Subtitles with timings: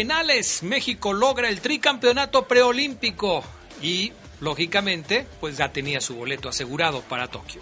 [0.00, 3.44] Penales, México logra el tricampeonato preolímpico
[3.82, 7.60] y, lógicamente, pues ya tenía su boleto asegurado para Tokio.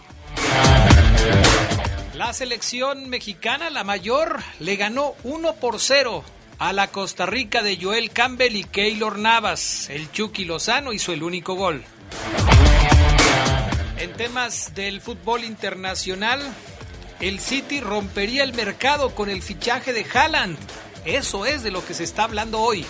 [2.14, 6.22] La selección mexicana, la mayor, le ganó 1 por 0
[6.60, 9.90] a la Costa Rica de Joel Campbell y Keylor Navas.
[9.90, 11.82] El Chucky Lozano hizo el único gol.
[13.96, 16.40] En temas del fútbol internacional,
[17.18, 20.56] el City rompería el mercado con el fichaje de Haaland.
[21.08, 22.84] Eso es de lo que se está hablando hoy.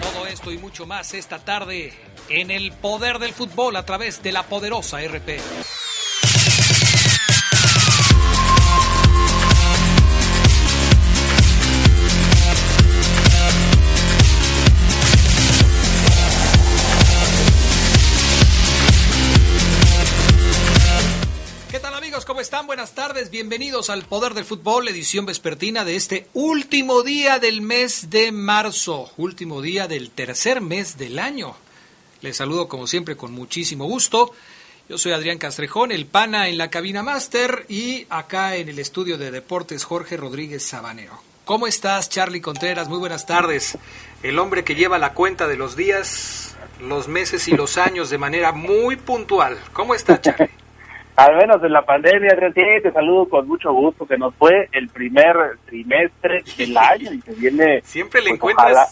[0.00, 1.92] Todo esto y mucho más esta tarde
[2.28, 5.40] en el poder del fútbol a través de la poderosa RP.
[22.44, 22.66] Están?
[22.66, 23.30] Buenas tardes.
[23.30, 29.10] Bienvenidos al Poder del Fútbol, edición vespertina de este último día del mes de marzo,
[29.16, 31.56] último día del tercer mes del año.
[32.20, 34.32] Les saludo como siempre con muchísimo gusto.
[34.90, 39.16] Yo soy Adrián Castrejón, el pana en la cabina máster y acá en el estudio
[39.16, 41.18] de deportes Jorge Rodríguez Sabanero.
[41.46, 42.90] ¿Cómo estás, Charlie Contreras?
[42.90, 43.78] Muy buenas tardes.
[44.22, 48.18] El hombre que lleva la cuenta de los días, los meses y los años de
[48.18, 49.58] manera muy puntual.
[49.72, 50.50] ¿Cómo estás, Charlie?
[51.16, 54.88] Al menos en la pandemia, sí, te saludo con mucho gusto, que nos fue el
[54.88, 57.80] primer trimestre del año y se viene...
[57.82, 58.86] Siempre le pues, encuentras ojalá.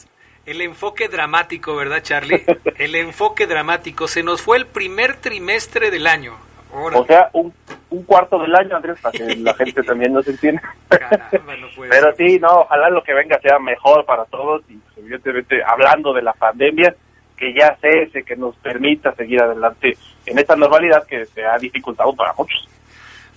[0.47, 2.45] el enfoque dramático, ¿verdad, Charlie?
[2.79, 4.07] El enfoque dramático.
[4.07, 6.35] Se nos fue el primer trimestre del año.
[6.73, 7.03] Órale.
[7.03, 7.53] O sea, un,
[7.91, 10.63] un cuarto del año, Andrés, para que la gente también nos entienda.
[10.89, 12.27] Caramba, no puede Pero ser.
[12.29, 16.33] sí, no, ojalá lo que venga sea mejor para todos y evidentemente hablando de la
[16.33, 16.95] pandemia,
[17.43, 22.15] que ya cese, que nos permita seguir adelante en esta normalidad que se ha dificultado
[22.15, 22.69] para muchos.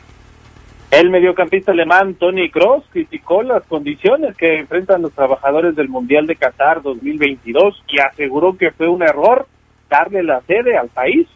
[0.92, 6.36] El mediocampista alemán Tony Kroos criticó las condiciones que enfrentan los trabajadores del Mundial de
[6.36, 9.48] Qatar 2022 y aseguró que fue un error
[9.88, 11.28] darle la sede al país.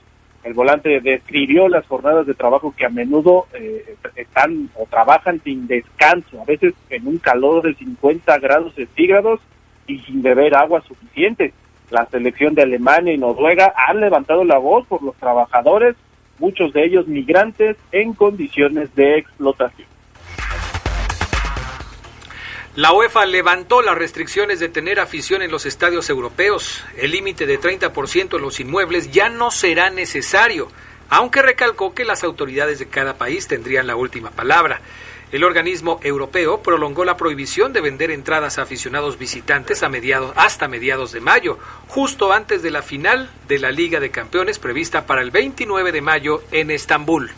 [0.43, 5.67] El volante describió las jornadas de trabajo que a menudo eh, están o trabajan sin
[5.67, 9.39] descanso, a veces en un calor de 50 grados centígrados
[9.87, 11.53] y sin beber agua suficiente.
[11.89, 15.95] La selección de Alemania y Noruega han levantado la voz por los trabajadores,
[16.39, 19.92] muchos de ellos migrantes en condiciones de explotación.
[22.75, 26.83] La UEFA levantó las restricciones de tener afición en los estadios europeos.
[26.97, 30.69] El límite de 30% en los inmuebles ya no será necesario,
[31.07, 34.81] aunque recalcó que las autoridades de cada país tendrían la última palabra.
[35.31, 40.67] El organismo europeo prolongó la prohibición de vender entradas a aficionados visitantes a mediados, hasta
[40.67, 41.59] mediados de mayo,
[41.89, 46.01] justo antes de la final de la Liga de Campeones prevista para el 29 de
[46.01, 47.33] mayo en Estambul.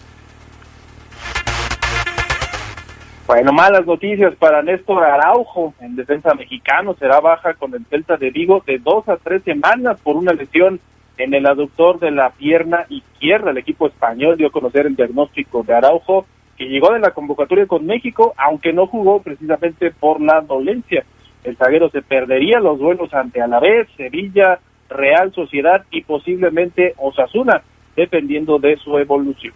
[3.27, 8.30] Bueno, malas noticias para Néstor Araujo, en defensa mexicano, será baja con el Celta de
[8.30, 10.80] Vigo de dos a tres semanas por una lesión
[11.18, 13.50] en el aductor de la pierna izquierda.
[13.50, 17.66] El equipo español dio a conocer el diagnóstico de Araujo que llegó de la convocatoria
[17.66, 21.04] con México, aunque no jugó precisamente por la dolencia.
[21.44, 27.63] El zaguero se perdería los duelos ante Alavés, Sevilla, Real Sociedad y posiblemente Osasuna,
[27.95, 29.54] dependiendo de su evolución.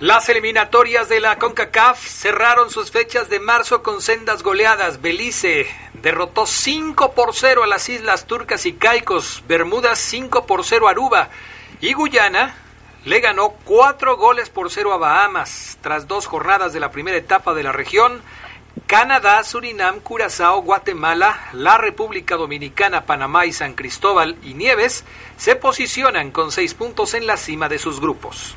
[0.00, 5.02] Las eliminatorias de la CONCACAF cerraron sus fechas de marzo con sendas goleadas.
[5.02, 10.88] Belice derrotó 5 por 0 a las Islas Turcas y Caicos, Bermudas 5 por 0
[10.88, 11.28] a Aruba
[11.82, 12.56] y Guyana
[13.04, 15.76] le ganó cuatro goles por cero a Bahamas.
[15.82, 18.22] Tras dos jornadas de la primera etapa de la región,
[18.86, 25.04] Canadá, Surinam, Curazao, Guatemala, la República Dominicana, Panamá y San Cristóbal y Nieves
[25.36, 28.54] se posicionan con seis puntos en la cima de sus grupos.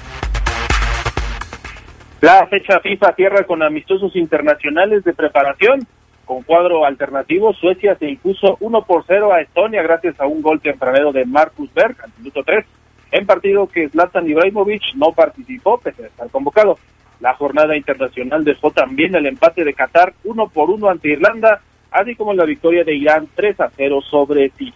[2.23, 5.85] La fecha FIFA cierra con amistosos internacionales de preparación.
[6.23, 10.61] Con cuadro alternativo, Suecia se impuso 1 por 0 a Estonia gracias a un gol
[10.61, 12.65] tempranero de Marcus Berg al minuto 3
[13.11, 16.79] en partido que Zlatan Ibrahimovic no participó pese a estar convocado.
[17.19, 21.59] La jornada internacional dejó también el empate de Qatar uno por uno ante Irlanda,
[21.91, 24.73] así como la victoria de Irán 3 a 0 sobre ti.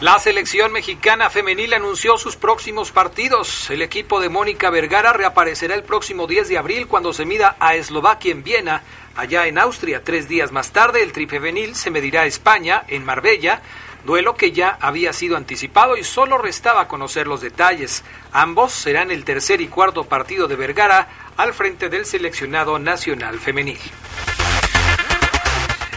[0.00, 3.68] La selección mexicana femenil anunció sus próximos partidos.
[3.68, 7.74] El equipo de Mónica Vergara reaparecerá el próximo 10 de abril cuando se mida a
[7.74, 8.84] Eslovaquia en Viena,
[9.16, 10.04] allá en Austria.
[10.04, 13.60] Tres días más tarde, el trifevenil se medirá a España, en Marbella,
[14.04, 18.04] duelo que ya había sido anticipado y solo restaba conocer los detalles.
[18.30, 23.80] Ambos serán el tercer y cuarto partido de Vergara al frente del seleccionado nacional femenil.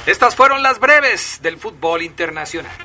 [0.08, 2.76] Estas fueron las breves del fútbol internacional.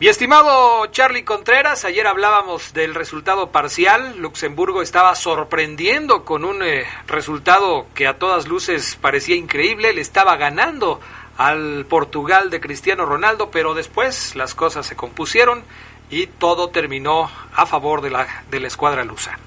[0.00, 4.16] Mi estimado Charlie Contreras, ayer hablábamos del resultado parcial.
[4.16, 9.92] Luxemburgo estaba sorprendiendo con un eh, resultado que a todas luces parecía increíble.
[9.92, 11.00] Le estaba ganando
[11.36, 15.64] al Portugal de Cristiano Ronaldo, pero después las cosas se compusieron
[16.08, 19.38] y todo terminó a favor de la, de la escuadra lusa.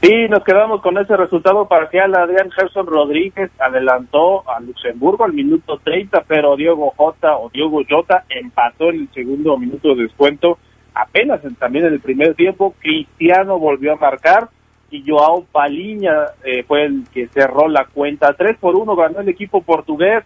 [0.00, 2.14] Sí, nos quedamos con ese resultado parcial.
[2.14, 8.24] Adrián Gerson Rodríguez adelantó a Luxemburgo al minuto 30, pero Diego Jota o Diego Jota
[8.28, 10.58] empató en el segundo minuto de descuento.
[10.94, 14.48] Apenas también en el primer tiempo, Cristiano volvió a marcar
[14.88, 18.32] y Joao Paliña eh, fue el que cerró la cuenta.
[18.34, 20.24] 3 por 1 ganó el equipo portugués.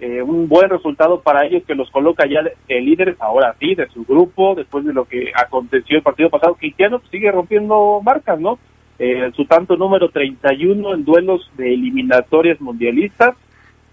[0.00, 3.86] Eh, un buen resultado para ellos que los coloca ya de, líderes, ahora sí, de
[3.90, 6.56] su grupo, después de lo que aconteció el partido pasado.
[6.56, 8.58] Cristiano sigue rompiendo marcas, ¿no?
[8.98, 13.34] Eh, su tanto número 31 en duelos de eliminatorias mundialistas,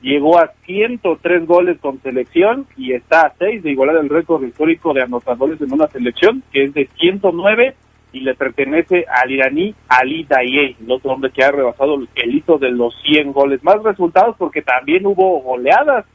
[0.01, 4.93] llegó a 103 goles con selección y está a 6 de igualar el récord histórico
[4.93, 7.75] de anotadores en una selección, que es de 109
[8.11, 12.57] y le pertenece al iraní Ali Daye, el otro hombre que ha rebasado el hito
[12.57, 13.63] de los 100 goles.
[13.63, 16.05] Más resultados porque también hubo goleadas,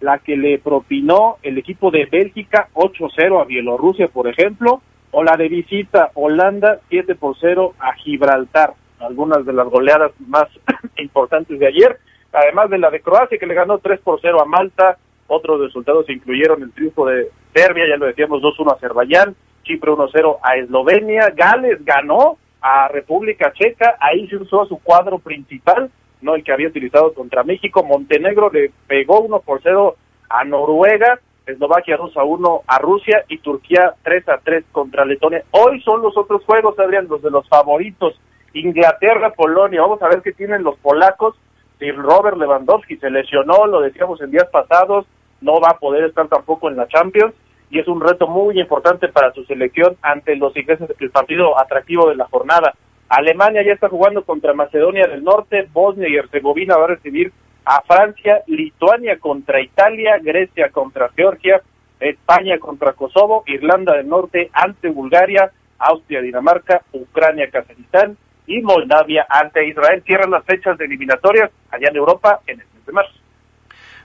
[0.00, 4.82] la que le propinó el equipo de Bélgica 8-0 a Bielorrusia, por ejemplo,
[5.14, 10.48] o la de visita Holanda 7 por 0 a Gibraltar, algunas de las goleadas más
[10.96, 11.98] importantes de ayer,
[12.32, 16.10] además de la de Croacia que le ganó 3 por 0 a Malta, otros resultados
[16.10, 21.30] incluyeron el triunfo de Serbia, ya lo decíamos 2-1 a Azerbaiyán, Chipre 1-0 a Eslovenia,
[21.30, 25.92] Gales ganó a República Checa, ahí se usó su cuadro principal,
[26.22, 29.94] no el que había utilizado contra México, Montenegro le pegó 1 por 0
[30.28, 35.44] a Noruega, Eslovaquia 2 a 1 a Rusia y Turquía 3 a 3 contra Letonia.
[35.50, 38.18] Hoy son los otros juegos, Adrián, los de los favoritos.
[38.54, 41.36] Inglaterra, Polonia, vamos a ver qué tienen los polacos.
[41.78, 45.06] Si Robert Lewandowski se lesionó, lo decíamos en días pasados,
[45.40, 47.34] no va a poder estar tampoco en la Champions
[47.70, 52.08] y es un reto muy importante para su selección ante los ingleses, el partido atractivo
[52.08, 52.74] de la jornada.
[53.08, 57.32] Alemania ya está jugando contra Macedonia del Norte, Bosnia y Herzegovina va a recibir
[57.64, 61.62] a Francia, Lituania contra Italia, Grecia contra Georgia,
[62.00, 68.16] España contra Kosovo, Irlanda del Norte ante Bulgaria, Austria, Dinamarca, Ucrania, Kazajistán
[68.46, 70.02] y Moldavia ante Israel.
[70.06, 73.14] Cierran las fechas de eliminatorias allá en Europa en el mes de marzo.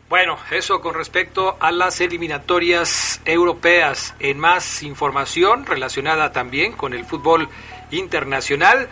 [0.09, 4.15] Bueno, eso con respecto a las eliminatorias europeas.
[4.19, 7.47] En más información relacionada también con el fútbol
[7.91, 8.87] internacional,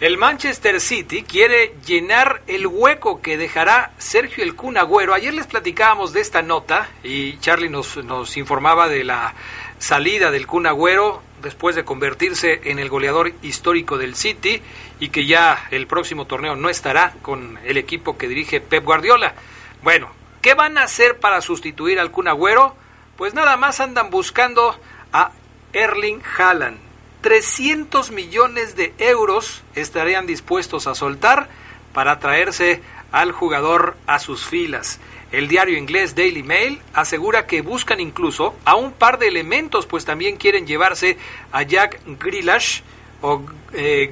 [0.00, 5.12] el Manchester City quiere llenar el hueco que dejará Sergio El Kun Agüero.
[5.12, 9.34] Ayer les platicábamos de esta nota y Charlie nos, nos informaba de la
[9.78, 11.22] salida del Kun Agüero.
[11.42, 14.62] después de convertirse en el goleador histórico del City
[15.00, 19.34] y que ya el próximo torneo no estará con el equipo que dirige Pep Guardiola.
[19.82, 22.74] Bueno, ¿qué van a hacer para sustituir al Kun Agüero?
[23.18, 24.78] Pues nada más andan buscando
[25.12, 25.32] a
[25.74, 26.89] Erling Haaland.
[27.20, 31.48] 300 millones de euros estarían dispuestos a soltar
[31.92, 32.80] para traerse
[33.12, 35.00] al jugador a sus filas.
[35.32, 40.04] El diario inglés Daily Mail asegura que buscan incluso a un par de elementos, pues
[40.04, 41.18] también quieren llevarse
[41.52, 42.82] a Jack Grealish
[43.22, 44.08] o eh,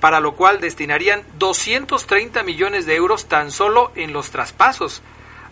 [0.00, 5.02] para lo cual destinarían 230 millones de euros tan solo en los traspasos.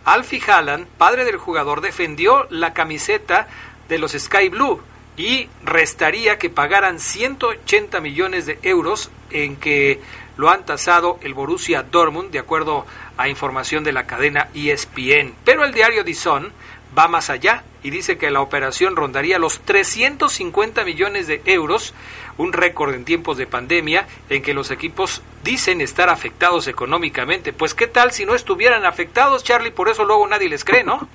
[0.05, 3.49] Alfie Haaland, padre del jugador, defendió la camiseta
[3.89, 4.81] de los Sky Blue
[5.17, 10.01] y restaría que pagaran 180 millones de euros en que
[10.37, 15.35] lo han tasado el Borussia Dortmund, de acuerdo a información de la cadena ESPN.
[15.45, 16.53] Pero el diario The Sun
[16.97, 21.95] va más allá y dice que la operación rondaría los 350 millones de euros,
[22.37, 27.53] un récord en tiempos de pandemia en que los equipos dicen estar afectados económicamente.
[27.53, 31.09] Pues qué tal si no estuvieran afectados, Charlie, por eso luego nadie les cree, ¿no?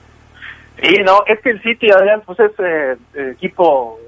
[0.77, 2.97] Sí, no, es que el City, Adrián, pues es eh,
[3.33, 3.99] equipo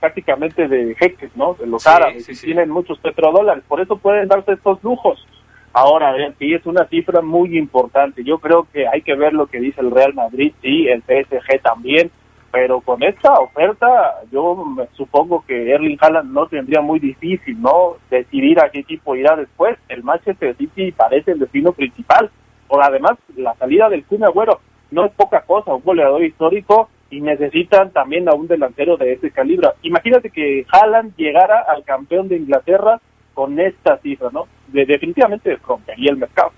[0.00, 1.54] prácticamente de jeques, ¿no?
[1.54, 5.26] De los árabes, tienen muchos petrodólares, por eso pueden darse estos lujos.
[5.72, 8.24] Ahora, sí es una cifra muy importante.
[8.24, 11.60] Yo creo que hay que ver lo que dice el Real Madrid, sí, el PSG
[11.62, 12.10] también,
[12.50, 17.96] pero con esta oferta yo me supongo que Erling Haaland no tendría muy difícil, ¿no?
[18.10, 19.76] Decidir a qué equipo irá después.
[19.88, 22.30] El Manchester City parece el destino principal.
[22.68, 27.20] O además, la salida del Kun Agüero no es poca cosa, un goleador histórico y
[27.20, 29.68] necesitan también a un delantero de ese calibre.
[29.82, 33.00] Imagínate que Haaland llegara al campeón de Inglaterra
[33.34, 34.46] con esta cifra, ¿no?
[34.68, 36.52] De, definitivamente rompería el mercado.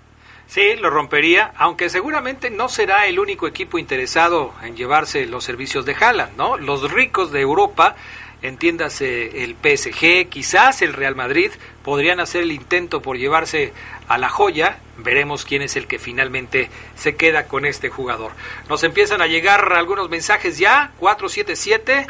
[0.47, 5.87] Sí, lo rompería, aunque seguramente no será el único equipo interesado en llevarse los servicios
[5.87, 6.57] de Haaland, ¿no?
[6.57, 7.95] Los ricos de Europa
[8.43, 11.51] entiéndase el PSG, quizás el Real Madrid,
[11.83, 13.73] podrían hacer el intento por llevarse
[14.09, 14.79] a la joya.
[14.99, 18.33] Veremos quién es el que finalmente se queda con este jugador.
[18.69, 22.07] Nos empiezan a llegar algunos mensajes ya, 477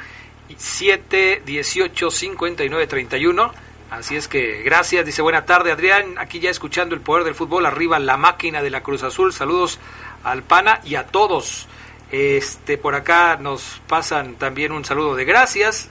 [0.57, 3.53] 718 5931.
[3.91, 7.67] Así es que gracias, dice buena tarde Adrián, aquí ya escuchando el poder del fútbol,
[7.67, 9.81] arriba la máquina de la Cruz Azul, saludos
[10.23, 11.67] al PANA y a todos.
[12.13, 15.91] Este, por acá nos pasan también un saludo de gracias,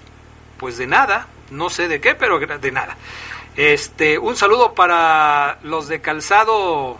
[0.59, 2.97] pues de nada, no sé de qué, pero de nada.
[3.55, 6.97] Este, un saludo para los de Calzado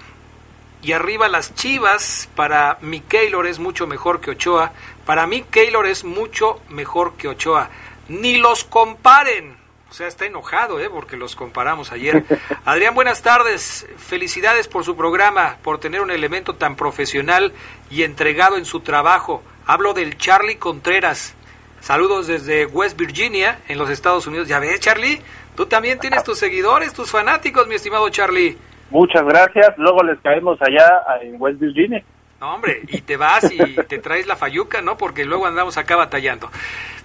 [0.82, 2.30] y arriba las Chivas.
[2.36, 4.72] Para mi Keylor es mucho mejor que Ochoa.
[5.06, 7.70] Para mí Keylor es mucho mejor que Ochoa.
[8.08, 9.58] Ni los comparen.
[9.90, 10.90] O sea, está enojado, ¿eh?
[10.90, 12.24] Porque los comparamos ayer.
[12.66, 13.88] Adrián, buenas tardes.
[13.98, 17.54] Felicidades por su programa, por tener un elemento tan profesional
[17.90, 19.42] y entregado en su trabajo.
[19.66, 21.36] Hablo del Charlie Contreras.
[21.82, 24.48] Saludos desde West Virginia, en los Estados Unidos.
[24.48, 25.22] Ya ves, Charlie,
[25.56, 28.58] tú también tienes tus seguidores, tus fanáticos, mi estimado Charlie.
[28.90, 29.78] Muchas gracias.
[29.78, 30.88] Luego les caemos allá
[31.22, 32.04] en West Virginia.
[32.40, 34.98] No, hombre, y te vas y te traes la fayuca, ¿no?
[34.98, 36.50] Porque luego andamos acá batallando.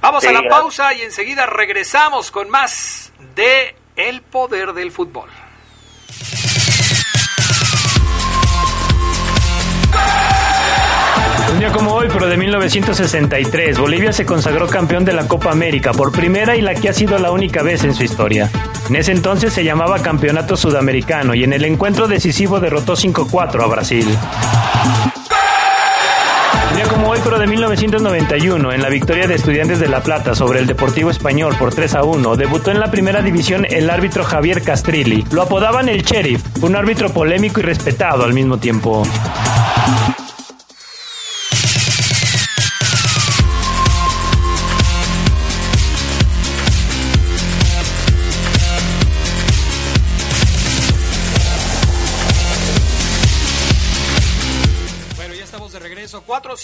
[0.01, 5.29] Vamos a la pausa y enseguida regresamos con más de El Poder del Fútbol.
[11.55, 15.93] Un día como hoy, pero de 1963, Bolivia se consagró campeón de la Copa América
[15.93, 18.51] por primera y la que ha sido la única vez en su historia.
[18.89, 23.67] En ese entonces se llamaba Campeonato Sudamericano y en el encuentro decisivo derrotó 5-4 a
[23.69, 24.05] Brasil.
[26.71, 30.35] Un día como hoy, pero de 1991, en la victoria de Estudiantes de La Plata
[30.35, 34.25] sobre el Deportivo Español por 3 a 1, debutó en la primera división el árbitro
[34.25, 35.25] Javier Castrilli.
[35.31, 39.05] Lo apodaban el Sheriff, un árbitro polémico y respetado al mismo tiempo.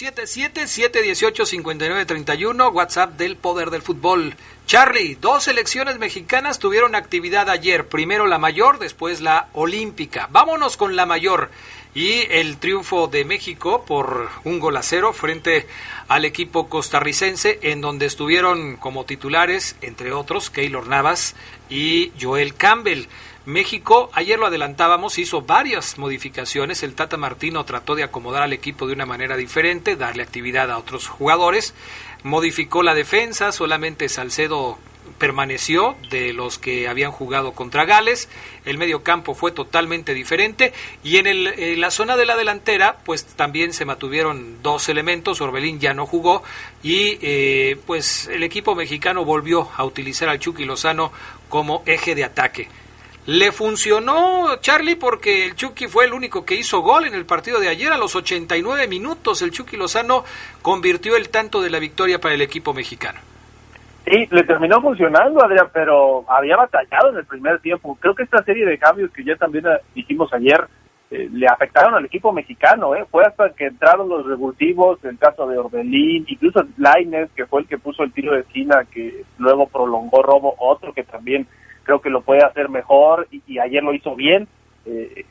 [0.01, 4.33] 477-718-5931, WhatsApp del Poder del Fútbol.
[4.65, 7.87] Charlie, dos selecciones mexicanas tuvieron actividad ayer.
[7.87, 10.27] Primero la mayor, después la olímpica.
[10.31, 11.51] Vámonos con la mayor.
[11.93, 15.67] Y el triunfo de México por un gol a cero frente
[16.07, 21.35] al equipo costarricense, en donde estuvieron como titulares, entre otros, Keylor Navas
[21.69, 23.07] y Joel Campbell.
[23.45, 26.83] México, ayer lo adelantábamos, hizo varias modificaciones.
[26.83, 30.77] El Tata Martino trató de acomodar al equipo de una manera diferente, darle actividad a
[30.77, 31.73] otros jugadores.
[32.23, 34.77] Modificó la defensa, solamente Salcedo
[35.17, 38.29] permaneció de los que habían jugado contra Gales.
[38.65, 43.25] El medio campo fue totalmente diferente y en, el, la zona de la delantera pues
[43.25, 45.41] también se mantuvieron dos elementos.
[45.41, 46.43] Orbelín ya no jugó
[46.83, 51.11] y eh, pues el equipo mexicano volvió a utilizar al Chucky Lozano
[51.49, 52.67] como eje de ataque.
[53.27, 57.59] Le funcionó Charlie porque el Chucky fue el único que hizo gol en el partido
[57.59, 59.43] de ayer a los 89 minutos.
[59.43, 60.23] El Chucky Lozano
[60.63, 63.19] convirtió el tanto de la victoria para el equipo mexicano.
[64.05, 67.95] Sí, le terminó funcionando, Adrián, pero había batallado en el primer tiempo.
[68.01, 70.67] Creo que esta serie de cambios que ya también eh, dijimos ayer
[71.11, 72.95] eh, le afectaron al equipo mexicano.
[72.95, 73.05] ¿eh?
[73.11, 77.67] Fue hasta que entraron los revulsivos, el caso de Orbelín, incluso Laines, que fue el
[77.67, 81.47] que puso el tiro de esquina, que luego prolongó Robo, otro que también
[81.91, 84.47] creo que lo puede hacer mejor y, ayer lo hizo bien.
[84.83, 85.25] Eh,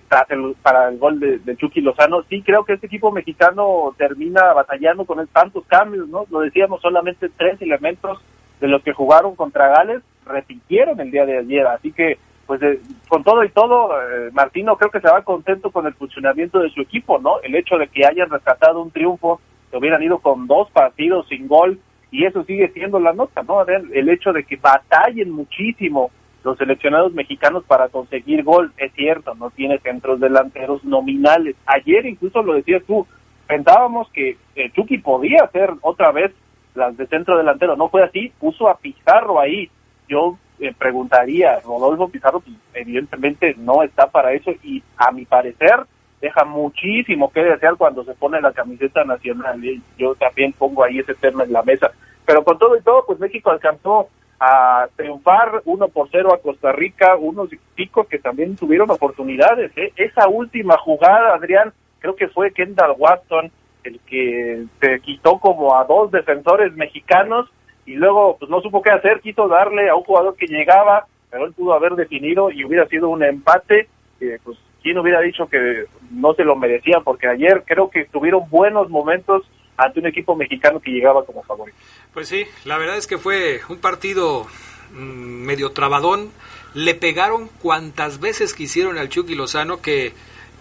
[0.62, 2.22] para el gol de, de, Chucky Lozano.
[2.28, 6.24] Sí, creo que este equipo mexicano termina batallando con tantos cambios, ¿no?
[6.30, 8.22] Lo decíamos, solamente tres elementos
[8.60, 11.66] de los que jugaron contra Gales repitieron el día de ayer.
[11.66, 15.72] Así que, pues, eh, con todo y todo, eh, Martino creo que se va contento
[15.72, 17.40] con el funcionamiento de su equipo, ¿no?
[17.40, 19.40] El hecho de que hayan rescatado un triunfo,
[19.70, 21.80] que hubieran ido con dos partidos sin gol,
[22.12, 23.64] y eso sigue siendo la nota, ¿no?
[23.64, 26.10] El hecho de que batallen muchísimo
[26.42, 31.56] los seleccionados mexicanos para conseguir gol, es cierto, no tiene centros delanteros nominales.
[31.66, 33.06] Ayer incluso lo decías tú,
[33.46, 36.32] pensábamos que eh, Chucky podía hacer otra vez
[36.74, 39.70] las de centro delantero, no fue así, puso a Pizarro ahí.
[40.08, 45.84] Yo eh, preguntaría, Rodolfo Pizarro pues, evidentemente no está para eso y a mi parecer
[46.20, 49.64] deja muchísimo que desear cuando se pone la camiseta nacional.
[49.64, 49.80] ¿eh?
[49.98, 51.90] Yo también pongo ahí ese tema en la mesa.
[52.26, 54.08] Pero con todo y todo, pues México alcanzó
[54.40, 59.70] a triunfar uno por cero a Costa Rica, unos picos que también tuvieron oportunidades.
[59.76, 59.92] ¿eh?
[59.96, 63.52] Esa última jugada, Adrián, creo que fue Kendall Watson
[63.84, 67.48] el que se quitó como a dos defensores mexicanos
[67.86, 71.46] y luego pues no supo qué hacer, quiso darle a un jugador que llegaba, pero
[71.46, 76.34] él pudo haber definido y hubiera sido un empate, pues quién hubiera dicho que no
[76.34, 80.90] se lo merecían, porque ayer creo que tuvieron buenos momentos ante un equipo mexicano que
[80.90, 81.78] llegaba como favorito.
[82.12, 84.46] Pues sí, la verdad es que fue un partido
[84.92, 86.30] mm, medio trabadón.
[86.74, 90.12] Le pegaron cuantas veces quisieron al Chucky Lozano que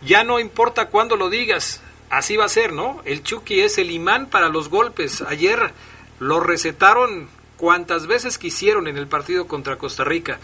[0.05, 3.01] ya no importa cuándo lo digas, así va a ser, ¿no?
[3.05, 5.21] El Chucky es el imán para los golpes.
[5.21, 5.71] Ayer
[6.19, 10.39] lo recetaron cuantas veces quisieron en el partido contra Costa Rica.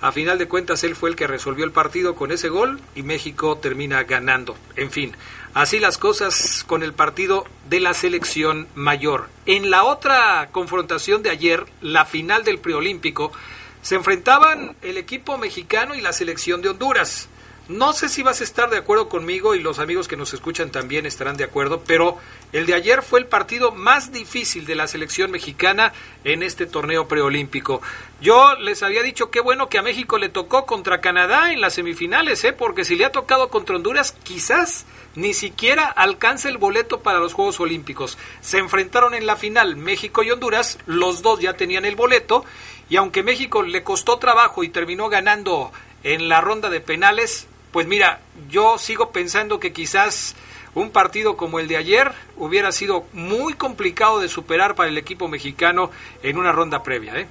[0.00, 3.02] A final de cuentas, él fue el que resolvió el partido con ese gol y
[3.02, 4.56] México termina ganando.
[4.76, 5.16] En fin,
[5.54, 9.28] así las cosas con el partido de la selección mayor.
[9.46, 13.32] En la otra confrontación de ayer, la final del preolímpico,
[13.80, 17.28] se enfrentaban el equipo mexicano y la selección de Honduras.
[17.68, 20.70] No sé si vas a estar de acuerdo conmigo y los amigos que nos escuchan
[20.70, 22.16] también estarán de acuerdo, pero
[22.52, 27.08] el de ayer fue el partido más difícil de la selección mexicana en este torneo
[27.08, 27.82] preolímpico.
[28.20, 31.74] Yo les había dicho qué bueno que a México le tocó contra Canadá en las
[31.74, 32.52] semifinales, ¿eh?
[32.52, 37.34] porque si le ha tocado contra Honduras, quizás ni siquiera alcance el boleto para los
[37.34, 38.16] Juegos Olímpicos.
[38.42, 42.44] Se enfrentaron en la final México y Honduras, los dos ya tenían el boleto,
[42.88, 45.72] y aunque México le costó trabajo y terminó ganando
[46.04, 50.34] en la ronda de penales, pues mira, yo sigo pensando que quizás
[50.74, 55.28] un partido como el de ayer hubiera sido muy complicado de superar para el equipo
[55.28, 55.90] mexicano
[56.22, 57.26] en una ronda previa, ¿eh?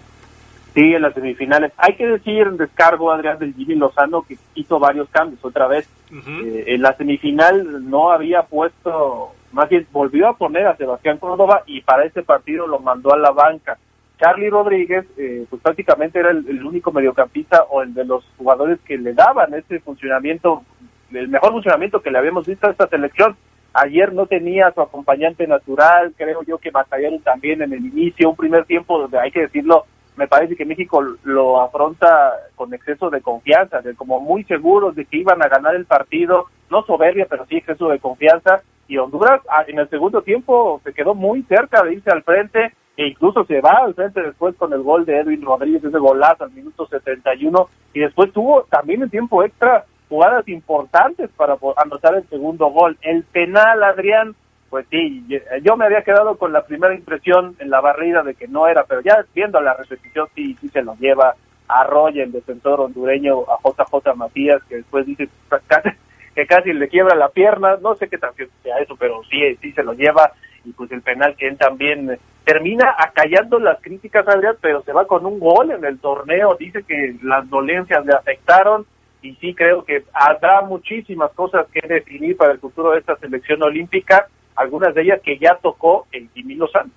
[0.76, 1.72] Sí, en las semifinales.
[1.78, 5.90] Hay que decir en descargo, Adrián, del Jimmy Lozano, que hizo varios cambios otra vez.
[6.12, 11.64] Eh, en la semifinal no había puesto, más bien volvió a poner a Sebastián Córdoba
[11.66, 13.80] y para ese partido lo mandó a la banca.
[14.18, 18.98] Charlie Rodríguez, eh, pues prácticamente era el, único mediocampista o el de los jugadores que
[18.98, 20.64] le daban ese funcionamiento,
[21.12, 23.36] el mejor funcionamiento que le habíamos visto a esta selección.
[23.74, 28.36] Ayer no tenía su acompañante natural, creo yo que batallaron también en el inicio, un
[28.38, 33.22] primer tiempo donde hay que decirlo, me parece que México lo afronta con exceso de
[33.22, 37.46] confianza, de como muy seguros de que iban a ganar el partido, no soberbia, pero
[37.48, 38.62] sí exceso de confianza.
[38.88, 42.74] Y Honduras ah, en el segundo tiempo se quedó muy cerca de irse al frente,
[42.98, 46.46] e incluso se va al frente después con el gol de Edwin Rodríguez, ese golazo
[46.46, 52.28] al minuto 71, y después tuvo también en tiempo extra jugadas importantes para anotar el
[52.30, 52.98] segundo gol.
[53.02, 54.36] El penal, Adrián,
[54.70, 55.26] pues sí,
[55.64, 58.84] yo me había quedado con la primera impresión en la barrida de que no era,
[58.84, 61.36] pero ya viendo la repetición sí, sí se lo lleva
[61.68, 65.30] a Roy, el defensor hondureño, a JJ Matías, que después dice
[66.36, 69.72] que casi le quiebra la pierna, no sé qué tan sea eso, pero sí, sí
[69.72, 70.32] se lo lleva,
[70.66, 75.08] y pues el penal que él también termina acallando las críticas, Adrián, pero se va
[75.08, 78.86] con un gol en el torneo, dice que las dolencias le afectaron
[79.22, 83.64] y sí creo que habrá muchísimas cosas que definir para el futuro de esta selección
[83.64, 86.92] olímpica, algunas de ellas que ya tocó el Jimmy Lozano.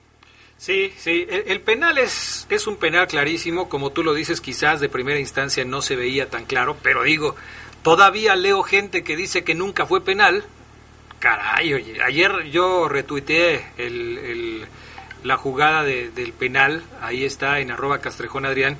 [0.58, 4.88] Sí, sí, el, penal es, es un penal clarísimo, como tú lo dices, quizás de
[4.88, 7.36] primera instancia no se veía tan claro, pero digo,
[7.82, 10.44] todavía leo gente que dice que nunca fue penal.
[11.18, 14.66] Caray, oye, ayer yo retuiteé el,
[15.24, 18.78] la jugada del penal, ahí está en arroba Castrejón Adrián.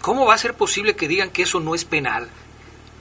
[0.00, 2.28] ¿Cómo va a ser posible que digan que eso no es penal?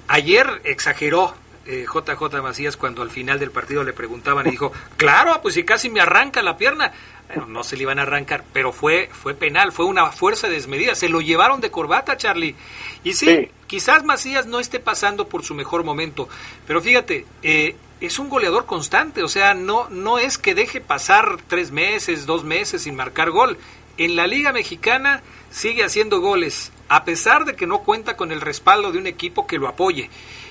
[0.08, 1.36] Ayer exageró
[1.68, 5.64] JJ eh, Macías cuando al final del partido le preguntaban y dijo, claro, pues si
[5.64, 6.94] casi me arranca la pierna.
[7.28, 10.96] Bueno, no se le iban a arrancar, pero fue, fue penal, fue una fuerza desmedida.
[10.96, 12.56] Se lo llevaron de corbata, Charlie.
[13.04, 16.30] Y sí, quizás Macías no esté pasando por su mejor momento,
[16.66, 21.38] pero fíjate, eh, es un goleador constante, o sea, no, no es que deje pasar
[21.48, 23.58] tres meses, dos meses sin marcar gol.
[23.98, 28.42] En la Liga Mexicana sigue haciendo goles, a pesar de que no cuenta con el
[28.42, 30.10] respaldo de un equipo que lo apoye.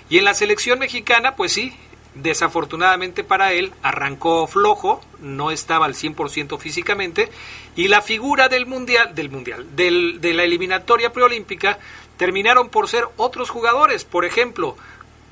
[0.09, 1.73] Y en la selección mexicana, pues sí,
[2.15, 7.31] desafortunadamente para él, arrancó flojo, no estaba al 100% físicamente,
[7.77, 11.79] y la figura del mundial, del mundial, del, de la eliminatoria preolímpica,
[12.17, 14.05] terminaron por ser otros jugadores.
[14.05, 14.77] Por ejemplo,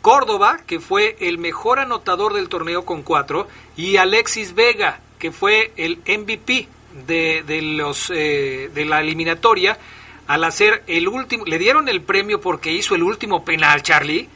[0.04, 5.72] Córdoba, que fue el mejor anotador del torneo con cuatro, y Alexis Vega, que fue
[5.78, 6.68] el MVP
[7.06, 9.78] de, de los, eh, de la eliminatoria,
[10.26, 14.28] al hacer el último, le dieron el premio porque hizo el último penal, Charlie,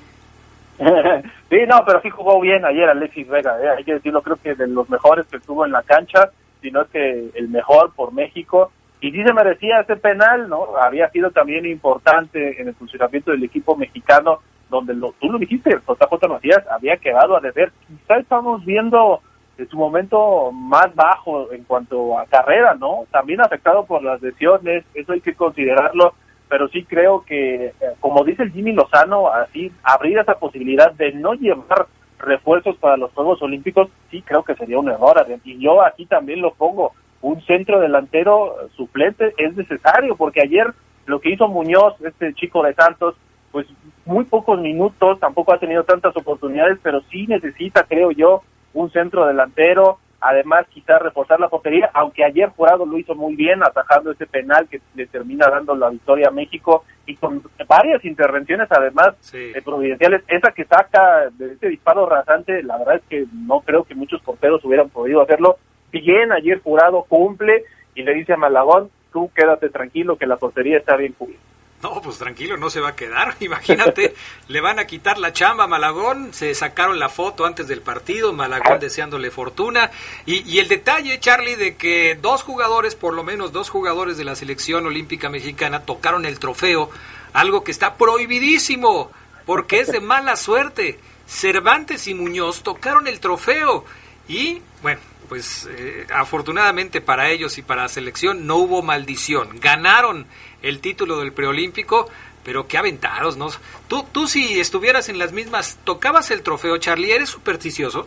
[0.78, 3.68] sí, no, pero sí jugó bien ayer Alexis Vega, ¿eh?
[3.76, 6.30] hay que decirlo, creo que de los mejores que estuvo en la cancha,
[6.62, 10.78] si no es que el mejor por México, y sí se merecía ese penal, ¿no?
[10.80, 15.70] Había sido también importante en el funcionamiento del equipo mexicano, donde lo, tú lo dijiste,
[15.70, 17.72] JJ Macías había quedado a deber.
[17.86, 19.20] Quizá estamos viendo
[19.70, 23.06] su momento más bajo en cuanto a carrera, ¿no?
[23.10, 26.14] También afectado por las lesiones, eso hay que considerarlo
[26.48, 31.12] pero sí creo que, eh, como dice el Jimmy Lozano, así abrir esa posibilidad de
[31.12, 31.86] no llevar
[32.18, 35.24] refuerzos para los Juegos Olímpicos, sí creo que sería un error.
[35.44, 40.72] Y yo aquí también lo pongo, un centro delantero suplente es necesario, porque ayer
[41.06, 43.14] lo que hizo Muñoz, este chico de Santos,
[43.52, 43.66] pues
[44.04, 48.42] muy pocos minutos, tampoco ha tenido tantas oportunidades, pero sí necesita, creo yo,
[48.74, 53.62] un centro delantero, además quizás reforzar la portería, aunque ayer Jurado lo hizo muy bien
[53.62, 58.68] atajando ese penal que le termina dando la victoria a México y con varias intervenciones
[58.70, 63.60] además de providenciales, esa que saca de ese disparo rasante, la verdad es que no
[63.60, 65.58] creo que muchos porteros hubieran podido hacerlo.
[65.92, 70.78] Bien, ayer Jurado cumple y le dice a Malagón, tú quédate tranquilo que la portería
[70.78, 71.42] está bien cubierta.
[71.80, 73.36] No, pues tranquilo, no se va a quedar.
[73.40, 74.14] Imagínate,
[74.48, 76.34] le van a quitar la chamba a Malagón.
[76.34, 79.90] Se sacaron la foto antes del partido, Malagón deseándole fortuna.
[80.26, 84.24] Y, y, el detalle, Charlie, de que dos jugadores, por lo menos dos jugadores de
[84.24, 86.90] la selección olímpica mexicana, tocaron el trofeo,
[87.32, 89.12] algo que está prohibidísimo,
[89.46, 90.98] porque es de mala suerte.
[91.28, 93.84] Cervantes y Muñoz tocaron el trofeo.
[94.26, 99.60] Y, bueno, pues eh, afortunadamente para ellos y para la selección no hubo maldición.
[99.60, 100.26] Ganaron
[100.62, 102.08] el título del preolímpico,
[102.44, 103.48] pero qué aventaros, ¿no?
[103.88, 107.12] Tú, tú si estuvieras en las mismas, ¿tocabas el trofeo, Charlie?
[107.12, 108.06] ¿Eres supersticioso?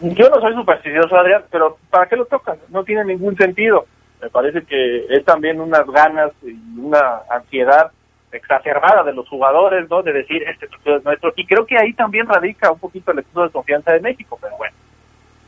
[0.00, 2.58] Yo no soy supersticioso, Adrián, pero ¿para qué lo tocas?
[2.68, 3.86] No tiene ningún sentido.
[4.22, 7.90] Me parece que es también unas ganas y una ansiedad
[8.32, 10.02] exacerbada de los jugadores, ¿no?
[10.02, 11.32] De decir, este trofeo es nuestro.
[11.36, 14.56] Y creo que ahí también radica un poquito el exceso de confianza de México, pero
[14.56, 14.74] bueno.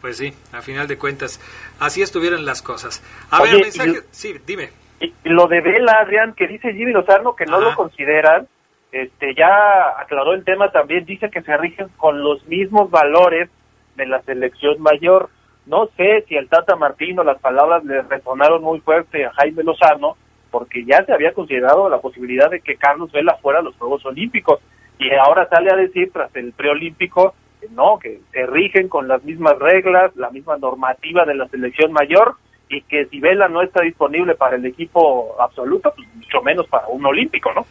[0.00, 1.40] Pues sí, a final de cuentas,
[1.78, 3.02] así estuvieron las cosas.
[3.30, 4.70] A ver, mensaje, sí, dime.
[5.02, 8.46] Y lo de Vela, Adrián, que dice Jimmy Lozano que no lo consideran,
[8.92, 13.50] este, ya aclaró el tema también, dice que se rigen con los mismos valores
[13.96, 15.28] de la selección mayor.
[15.66, 20.16] No sé si el Tata Martino las palabras le resonaron muy fuerte a Jaime Lozano,
[20.52, 24.06] porque ya se había considerado la posibilidad de que Carlos Vela fuera a los Juegos
[24.06, 24.60] Olímpicos.
[25.00, 29.24] Y ahora sale a decir, tras el preolímpico, que no, que se rigen con las
[29.24, 32.36] mismas reglas, la misma normativa de la selección mayor,
[32.72, 36.86] y que si Vela no está disponible para el equipo absoluto, pues mucho menos para
[36.88, 37.66] un olímpico, ¿no?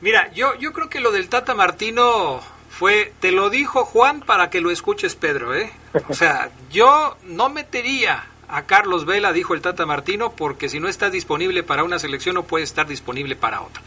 [0.00, 4.48] Mira, yo, yo creo que lo del Tata Martino fue, te lo dijo Juan para
[4.48, 5.70] que lo escuches Pedro, ¿eh?
[6.08, 10.88] O sea, yo no metería a Carlos Vela, dijo el Tata Martino, porque si no
[10.88, 13.82] estás disponible para una selección no puede estar disponible para otra.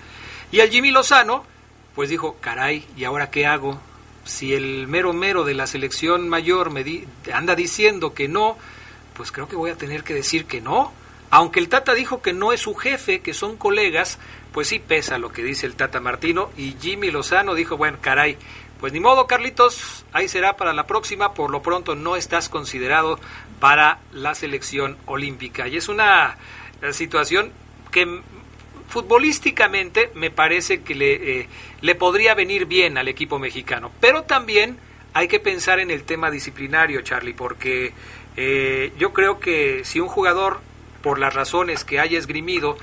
[0.52, 1.44] Y al Jimmy Lozano,
[1.96, 3.82] pues dijo, caray, ¿y ahora qué hago?
[4.24, 8.58] Si el mero mero de la selección mayor me anda diciendo que no,
[9.16, 10.92] pues creo que voy a tener que decir que no.
[11.30, 14.20] Aunque el Tata dijo que no es su jefe, que son colegas,
[14.52, 16.52] pues sí pesa lo que dice el Tata Martino.
[16.58, 18.38] Y Jimmy Lozano dijo, bueno, caray,
[18.80, 21.34] pues ni modo, Carlitos, ahí será para la próxima.
[21.34, 23.20] Por lo pronto no estás considerado
[23.60, 25.68] para la selección olímpica.
[25.68, 26.38] Y es una
[26.82, 27.52] eh, situación
[27.92, 28.22] que
[28.90, 31.50] futbolísticamente me parece que le, eh,
[31.82, 33.92] le podría venir bien al equipo mexicano.
[34.00, 34.78] Pero también
[35.14, 37.94] hay que pensar en el tema disciplinario, Charlie, porque
[38.38, 40.60] eh, yo creo que si un jugador
[41.02, 42.78] por las razones que haya esgrimido,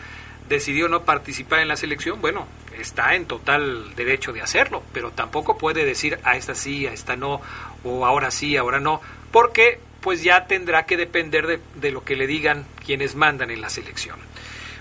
[0.49, 2.47] decidió no participar en la selección, bueno,
[2.79, 7.17] está en total derecho de hacerlo, pero tampoco puede decir a esta sí, a esta
[7.17, 7.41] no,
[7.85, 12.17] o ahora sí, ahora no, porque pues ya tendrá que depender de, de lo que
[12.17, 14.19] le digan quienes mandan en la selección.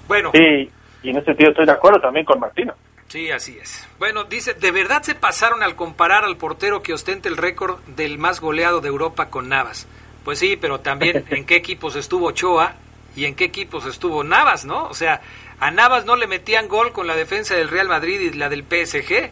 [0.07, 0.31] Bueno.
[0.33, 0.69] Sí,
[1.03, 2.73] y en ese sentido estoy de acuerdo también con Martino.
[3.07, 3.87] Sí, así es.
[3.97, 8.19] Bueno, dice, ¿de verdad se pasaron al comparar al portero que ostenta el récord del
[8.19, 9.87] más goleado de Europa con Navas?
[10.29, 12.73] Pues sí, pero también en qué equipos estuvo Ochoa
[13.15, 14.83] y en qué equipos estuvo Navas, ¿no?
[14.83, 15.21] O sea,
[15.59, 18.61] a Navas no le metían gol con la defensa del Real Madrid y la del
[18.61, 19.31] PSG.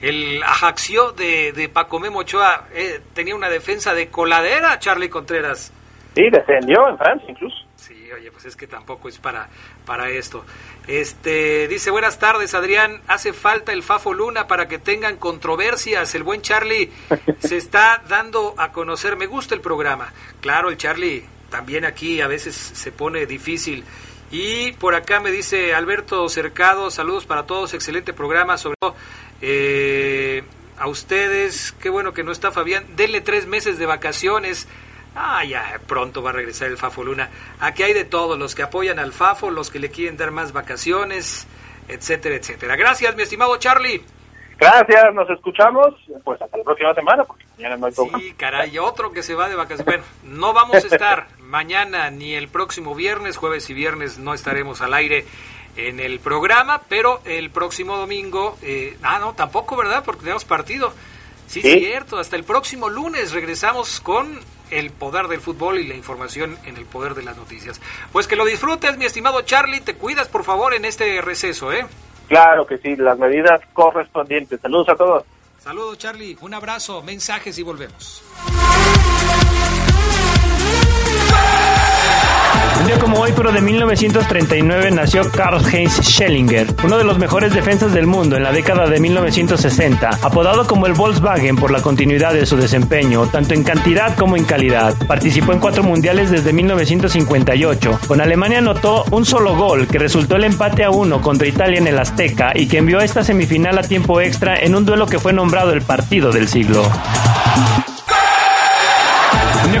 [0.00, 5.72] El Ajaxio de, de Paco Memo Ochoa eh, tenía una defensa de coladera, Charlie Contreras.
[6.14, 7.56] Sí, descendió en Francia incluso.
[8.14, 9.48] Oye, pues es que tampoco es para,
[9.86, 10.44] para esto.
[10.86, 13.00] Este, dice, buenas tardes, Adrián.
[13.06, 16.14] Hace falta el Fafo Luna para que tengan controversias.
[16.14, 16.90] El buen Charlie
[17.38, 19.16] se está dando a conocer.
[19.16, 20.12] Me gusta el programa.
[20.40, 23.84] Claro, el Charlie también aquí a veces se pone difícil.
[24.30, 28.96] Y por acá me dice Alberto Cercado, saludos para todos, excelente programa, sobre todo
[29.42, 30.42] eh,
[30.78, 34.66] a ustedes, qué bueno que no está Fabián, denle tres meses de vacaciones.
[35.14, 37.28] Ah, ya pronto va a regresar el Fafo Luna.
[37.60, 40.52] Aquí hay de todos, los que apoyan al Fafo, los que le quieren dar más
[40.52, 41.46] vacaciones,
[41.88, 42.76] etcétera, etcétera.
[42.76, 44.02] Gracias, mi estimado Charlie.
[44.58, 45.94] Gracias, nos escuchamos.
[46.24, 48.18] Pues hasta la próxima semana, porque mañana no hay programa.
[48.20, 49.84] Sí, caray, otro que se va de vacaciones.
[49.84, 54.80] Bueno, no vamos a estar mañana ni el próximo viernes, jueves y viernes no estaremos
[54.80, 55.26] al aire
[55.76, 60.02] en el programa, pero el próximo domingo, eh, ah, no, tampoco, ¿verdad?
[60.04, 60.92] Porque tenemos partido.
[61.48, 61.80] Sí, Sí.
[61.80, 64.38] cierto, hasta el próximo lunes regresamos con
[64.72, 67.80] el poder del fútbol y la información en el poder de las noticias.
[68.12, 71.86] Pues que lo disfrutes, mi estimado Charlie, te cuidas por favor en este receso, ¿eh?
[72.28, 74.60] Claro que sí, las medidas correspondientes.
[74.60, 75.24] Saludos a todos.
[75.58, 78.22] Saludos, Charlie, un abrazo, mensajes y volvemos.
[82.82, 87.92] Un día como hoy, pero de 1939, nació Karl-Heinz Schellinger, uno de los mejores defensas
[87.92, 92.44] del mundo en la década de 1960, apodado como el Volkswagen por la continuidad de
[92.44, 94.96] su desempeño, tanto en cantidad como en calidad.
[95.06, 98.00] Participó en cuatro mundiales desde 1958.
[98.08, 101.86] Con Alemania anotó un solo gol, que resultó el empate a uno contra Italia en
[101.86, 105.32] el Azteca y que envió esta semifinal a tiempo extra en un duelo que fue
[105.32, 106.82] nombrado el partido del siglo.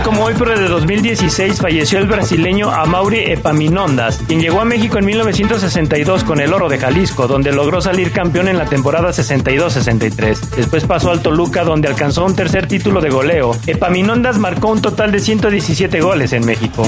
[0.00, 5.04] Como hoy, pero de 2016, falleció el brasileño Amaury Epaminondas, quien llegó a México en
[5.04, 10.56] 1962 con el Oro de Jalisco, donde logró salir campeón en la temporada 62-63.
[10.56, 13.56] Después pasó al Toluca, donde alcanzó un tercer título de goleo.
[13.66, 16.84] Epaminondas marcó un total de 117 goles en México.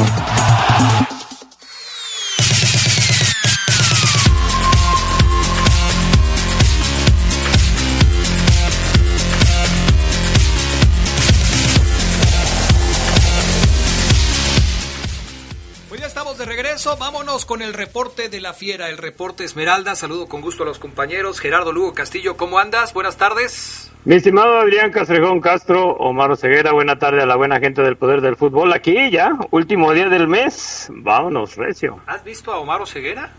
[17.34, 19.96] Vámonos con el reporte de la fiera, el reporte Esmeralda.
[19.96, 21.40] Saludo con gusto a los compañeros.
[21.40, 22.94] Gerardo Lugo Castillo, ¿cómo andas?
[22.94, 23.90] Buenas tardes.
[24.04, 28.20] Mi estimado Adrián Castrejón Castro, Omar Ceguera, buena tarde a la buena gente del Poder
[28.20, 28.72] del Fútbol.
[28.72, 30.86] Aquí ya, último día del mes.
[30.94, 31.98] Vámonos, recio.
[32.06, 33.32] ¿Has visto a Omar Ceguera?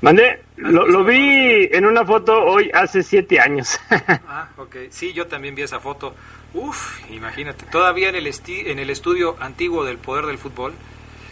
[0.00, 3.78] Mandé, lo, lo vi en una foto hoy hace siete años.
[4.26, 4.76] Ah, ok.
[4.88, 6.14] Sí, yo también vi esa foto.
[6.54, 7.66] Uf, imagínate.
[7.66, 10.72] Todavía en el, esti- en el estudio antiguo del Poder del Fútbol.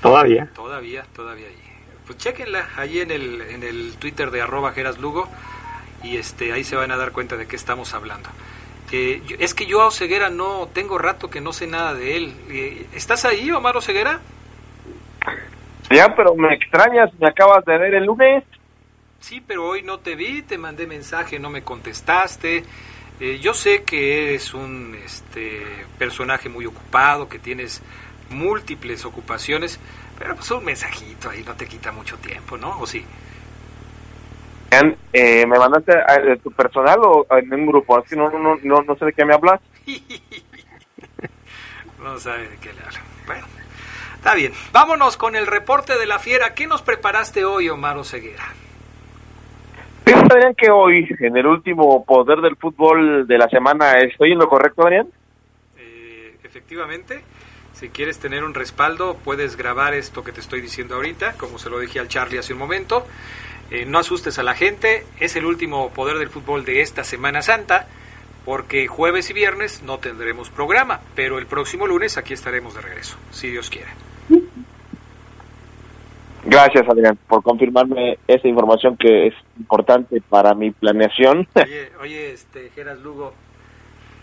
[0.03, 0.51] Todavía.
[0.55, 1.62] Todavía, todavía ahí.
[2.07, 5.29] Pues chequenla allí en el, en el Twitter de arroba Geras Lugo
[6.03, 8.29] y este, ahí se van a dar cuenta de qué estamos hablando.
[8.91, 12.35] Eh, es que yo a Oseguera no tengo rato que no sé nada de él.
[12.51, 14.21] Eh, ¿Estás ahí, Omar Oseguera?
[15.91, 18.45] Ya, pero me extrañas, me acabas de ver el lunes.
[19.21, 22.65] Sí, pero hoy no te vi, te mandé mensaje, no me contestaste.
[23.21, 25.63] Eh, yo sé que eres un este,
[25.99, 27.83] personaje muy ocupado, que tienes
[28.31, 29.79] múltiples ocupaciones,
[30.23, 32.79] pero pues un mensajito ahí no te quita mucho tiempo, ¿no?
[32.79, 33.05] ¿O sí?
[35.13, 37.99] Eh, ¿Me mandaste a, de tu personal o en un grupo?
[37.99, 39.61] Así no, no, no, no sé de qué me hablas.
[42.03, 43.01] no sabe de qué le hablo.
[43.27, 43.47] Bueno,
[44.15, 44.53] está bien.
[44.73, 46.55] Vámonos con el reporte de la fiera.
[46.55, 48.45] ¿Qué nos preparaste hoy, Omar Oseguera?
[50.05, 54.39] ¿Piensas, Adrián, que hoy, en el último poder del fútbol de la semana, estoy en
[54.39, 55.09] lo correcto, Adrián?
[55.77, 57.23] Eh, efectivamente,
[57.75, 61.71] si quieres tener un respaldo, puedes grabar esto que te estoy diciendo ahorita, como se
[61.71, 63.07] lo dije al Charlie hace un momento.
[63.71, 67.43] Eh, no asustes a la gente, es el último poder del fútbol de esta Semana
[67.43, 67.87] Santa,
[68.45, 73.17] porque jueves y viernes no tendremos programa, pero el próximo lunes aquí estaremos de regreso,
[73.31, 73.89] si Dios quiere.
[76.45, 81.47] Gracias, Adrián, por confirmarme esa información que es importante para mi planeación.
[81.55, 83.33] Oye, oye este, Geras Lugo,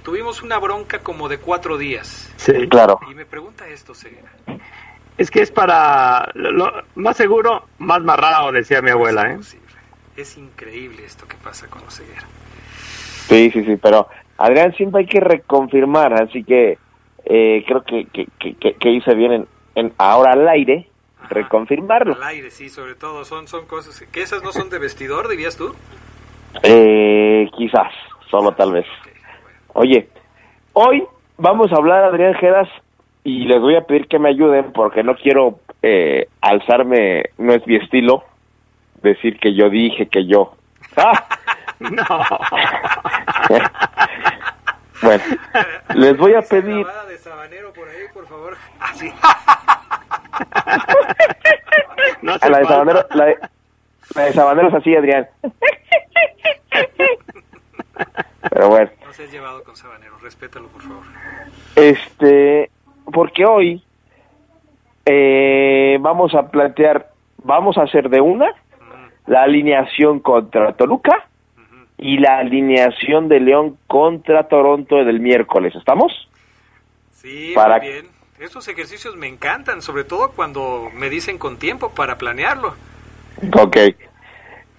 [0.03, 2.33] tuvimos una bronca como de cuatro días.
[2.37, 2.67] Sí.
[2.69, 2.99] claro.
[3.09, 4.31] Y me pregunta esto, Ceguera.
[5.17, 9.31] Es que es para lo, más seguro, más marrado, decía mi abuela.
[9.33, 9.39] ¿eh?
[10.15, 12.23] Es increíble esto que pasa con Oseguera.
[13.27, 14.07] Sí, sí, sí, pero
[14.37, 16.77] Adrián siempre hay que reconfirmar, así que
[17.25, 20.87] eh, creo que, que, que, que hice bien en, ahora al aire
[21.29, 22.15] reconfirmarlo.
[22.15, 25.57] Al aire, sí, sobre todo, son, son cosas que esas no son de vestidor, dirías
[25.57, 25.75] tú.
[26.63, 27.91] Eh, quizás,
[28.29, 28.85] solo tal vez.
[29.73, 30.09] Oye,
[30.73, 31.05] hoy
[31.37, 32.67] vamos a hablar, Adrián Gedas,
[33.23, 37.65] y les voy a pedir que me ayuden porque no quiero eh, alzarme, no es
[37.67, 38.23] mi estilo,
[39.01, 40.53] decir que yo dije que yo.
[40.97, 41.25] ¡Ah!
[41.79, 42.03] no.
[45.01, 45.23] bueno,
[45.95, 46.85] les voy a pedir...
[47.07, 48.57] de sabanero por ahí, por favor.
[48.79, 49.11] Así.
[52.21, 53.37] no la, de sabanero, la, de,
[54.15, 55.27] la de sabanero es así, Adrián.
[58.49, 58.89] Pero bueno.
[59.19, 61.03] No se has llevado con sabanero, respétalo, por favor.
[61.75, 62.71] Este,
[63.11, 63.83] porque hoy
[65.05, 67.11] eh, vamos a plantear,
[67.43, 68.49] vamos a hacer de una
[69.27, 71.27] la alineación contra Toluca
[71.97, 75.75] y la alineación de León contra Toronto del miércoles.
[75.75, 76.13] ¿Estamos?
[77.11, 77.79] Sí, Para...
[77.79, 78.05] muy bien.
[78.39, 82.73] Estos ejercicios me encantan, sobre todo cuando me dicen con tiempo para planearlo.
[83.51, 83.77] Ok.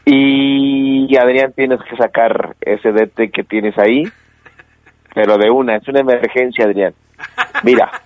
[0.07, 4.11] Y Adrián, tienes que sacar ese DT que tienes ahí,
[5.14, 6.94] pero de una, es una emergencia, Adrián.
[7.62, 7.90] Mira.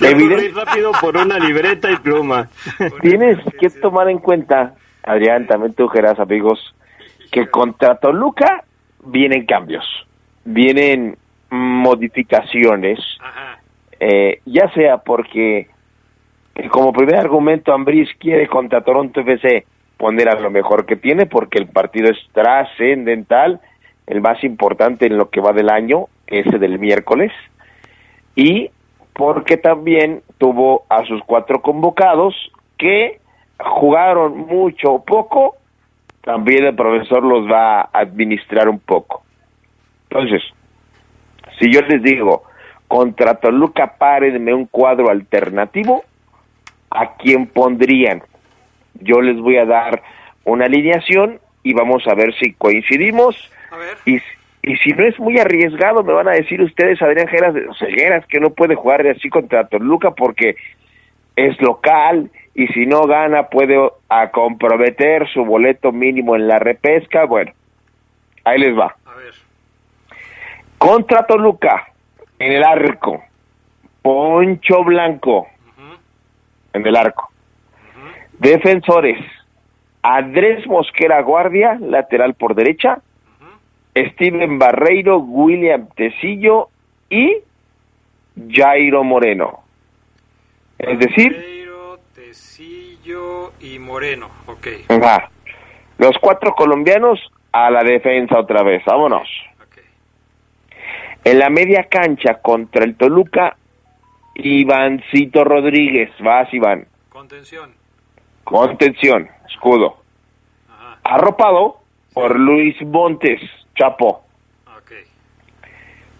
[0.00, 0.52] Evidente...
[0.54, 2.48] rápido por una libreta y pluma.
[3.00, 6.74] Tienes que tomar en cuenta, Adrián, también tú, Geras, amigos,
[7.30, 8.64] que contra Toluca
[9.04, 9.84] vienen cambios,
[10.44, 11.16] vienen
[11.50, 12.98] modificaciones,
[14.00, 15.68] eh, ya sea porque
[16.70, 19.64] como primer argumento Ambris quiere contra Toronto FC
[19.96, 23.60] poner a lo mejor que tiene porque el partido es trascendental,
[24.08, 27.30] el más importante en lo que va del año, ese del miércoles,
[28.34, 28.70] y
[29.12, 32.34] porque también tuvo a sus cuatro convocados
[32.76, 33.20] que
[33.58, 35.56] jugaron mucho o poco,
[36.22, 39.22] también el profesor los va a administrar un poco.
[40.10, 40.42] Entonces,
[41.58, 42.44] si yo les digo,
[42.86, 46.04] contra Toluca párenme un cuadro alternativo,
[46.90, 48.22] ¿a quién pondrían?
[49.00, 50.02] Yo les voy a dar
[50.44, 53.50] una alineación y vamos a ver si coincidimos.
[54.06, 54.20] Y,
[54.62, 58.26] y si no es muy arriesgado, me van a decir ustedes, Adrián Geras, de Cegueras,
[58.26, 60.56] que no puede jugar así contra Toluca porque
[61.36, 63.78] es local y si no gana puede
[64.08, 67.24] a comprometer su boleto mínimo en la repesca.
[67.24, 67.52] Bueno,
[68.44, 68.96] ahí les va.
[70.78, 71.88] Contra Toluca,
[72.38, 73.22] en el arco.
[74.02, 75.48] Poncho Blanco,
[76.72, 77.30] en el arco.
[78.38, 79.18] Defensores.
[80.02, 83.00] Andrés Mosquera Guardia, lateral por derecha.
[84.12, 86.68] Steven Barreiro, William Tecillo
[87.10, 87.38] y
[88.50, 89.60] Jairo Moreno.
[90.78, 91.32] Es decir...
[91.32, 94.66] Barreiro, Tecillo y Moreno, ok.
[95.98, 97.18] Los cuatro colombianos
[97.52, 99.28] a la defensa otra vez, vámonos.
[101.24, 103.56] En la media cancha contra el Toluca,
[104.34, 106.10] Ivancito Rodríguez.
[106.20, 106.86] Vas, Iván.
[107.08, 107.74] Contención.
[108.44, 109.96] Contención, escudo.
[111.02, 111.80] Arropado
[112.14, 113.40] por Luis Montes,
[113.78, 114.24] Chapo.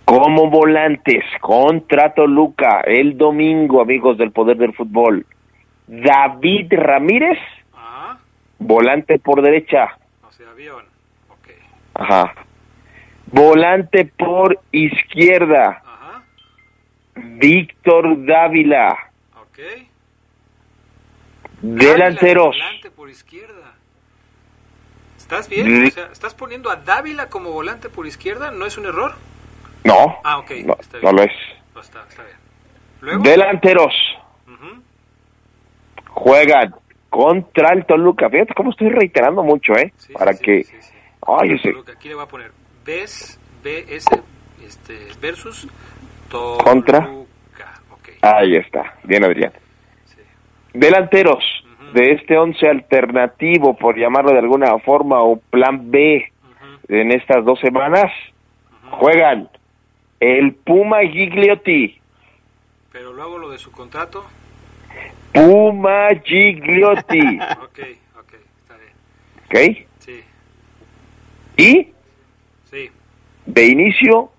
[0.05, 5.27] Como volantes contra Toluca el domingo, amigos del Poder del Fútbol.
[5.87, 7.39] David Ramírez,
[8.59, 9.99] volante por derecha.
[10.27, 10.85] O sea, avión.
[11.95, 12.35] Ajá.
[13.27, 15.83] Volante por izquierda.
[15.85, 16.23] Ajá.
[17.17, 18.97] Víctor Dávila.
[19.43, 19.59] Ok.
[21.61, 22.57] Delanteros.
[22.57, 23.78] volante por izquierda.
[25.29, 25.85] ¿Estás bien?
[25.85, 28.51] O sea, ¿Estás poniendo a Dávila como volante por izquierda?
[28.51, 29.13] ¿No es un error?
[29.85, 30.17] No.
[30.25, 30.53] Ah, ok.
[30.65, 31.05] No, está bien.
[31.05, 31.33] no lo es.
[31.75, 32.37] No, está, está bien.
[33.03, 33.23] ¿Luego?
[33.25, 33.93] Delanteros.
[36.07, 36.75] Juegan
[37.11, 38.31] contra el Toluca.
[38.31, 39.93] Fíjate cómo estoy reiterando mucho, ¿eh?
[39.99, 40.65] Sí, Para sí, que...
[40.65, 40.77] sí.
[41.27, 41.61] Ay.
[41.95, 42.51] Aquí le voy a poner
[42.87, 44.09] BES, BS
[44.65, 45.69] este, versus
[46.31, 46.65] Toluca.
[46.65, 47.07] Contra.
[48.01, 48.17] Okay.
[48.23, 48.95] Ahí está.
[49.05, 49.53] Bien, Adrián.
[50.73, 51.45] Delanteros.
[51.93, 56.31] De este once alternativo, por llamarlo de alguna forma, o plan B
[56.89, 58.11] en estas dos semanas,
[58.91, 59.49] juegan
[60.21, 61.99] el Puma Gigliotti.
[62.93, 64.25] Pero luego lo de su contrato.
[65.33, 67.21] Puma Gigliotti.
[67.63, 67.79] ok,
[68.19, 69.77] ok, está bien.
[69.77, 69.87] ¿Ok?
[69.99, 70.21] Sí.
[71.57, 71.89] Y
[72.71, 72.91] Sí.
[73.47, 74.31] de inicio,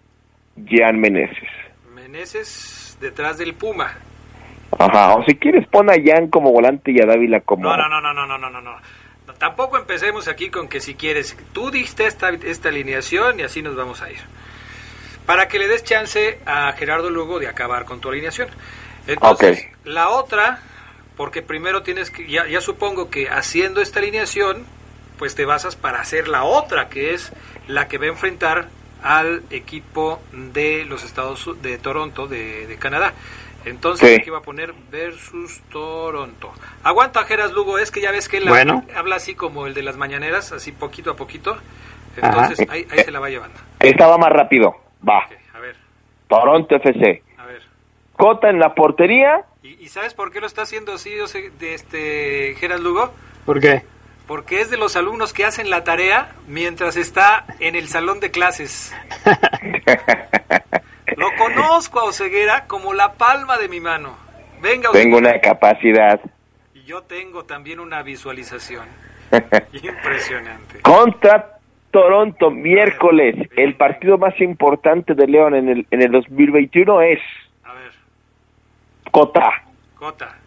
[0.56, 1.50] Jean Meneses.
[1.94, 3.98] Meneses detrás del Puma.
[4.78, 7.64] Ajá, o si quieres pon a Jan como volante y a Dávila como...
[7.64, 8.78] No, no, no, no, no, no, no, no.
[9.38, 13.76] Tampoco empecemos aquí con que si quieres, tú diste esta, esta alineación y así nos
[13.76, 14.20] vamos a ir.
[15.26, 18.50] Para que le des chance a Gerardo Lugo de acabar con tu alineación.
[19.08, 19.72] Entonces, okay.
[19.86, 20.60] la otra,
[21.16, 24.66] porque primero tienes que, ya, ya supongo que haciendo esta alineación,
[25.18, 27.32] pues te basas para hacer la otra, que es
[27.68, 28.68] la que va a enfrentar
[29.02, 33.14] al equipo de los Estados de Toronto, de Canadá.
[33.70, 36.52] Entonces aquí va a poner versus Toronto.
[36.84, 38.48] Aguanta, Geras Lugo, es que ya ves que él
[38.96, 41.58] habla así como el de las mañaneras, así poquito a poquito.
[42.18, 43.58] Entonces ahí, ahí, se la va llevando.
[43.80, 44.76] Estaba más rápido,
[45.08, 45.28] va.
[45.54, 45.76] a ver.
[46.28, 47.24] Toronto FC.
[47.38, 47.62] A ver.
[48.14, 49.46] Cota en la portería.
[49.62, 51.12] ¿Y, sabes por qué lo está haciendo así
[51.60, 53.12] de este Geras Lugo?
[53.46, 53.84] ¿Por qué?
[54.28, 58.32] Porque es de los alumnos que hacen la tarea mientras está en el salón de
[58.32, 58.94] clases.
[61.20, 64.16] Lo conozco a Oseguera como la palma de mi mano.
[64.62, 66.22] Venga, Tengo una capacidad.
[66.74, 68.86] Y yo tengo también una visualización.
[69.74, 70.80] Impresionante.
[70.82, 71.60] Contra
[71.92, 73.36] Toronto, miércoles.
[73.58, 77.20] el partido más importante de León en el, en el 2021 es.
[77.66, 77.92] A ver.
[79.12, 79.64] Cota.
[79.96, 80.38] Cota.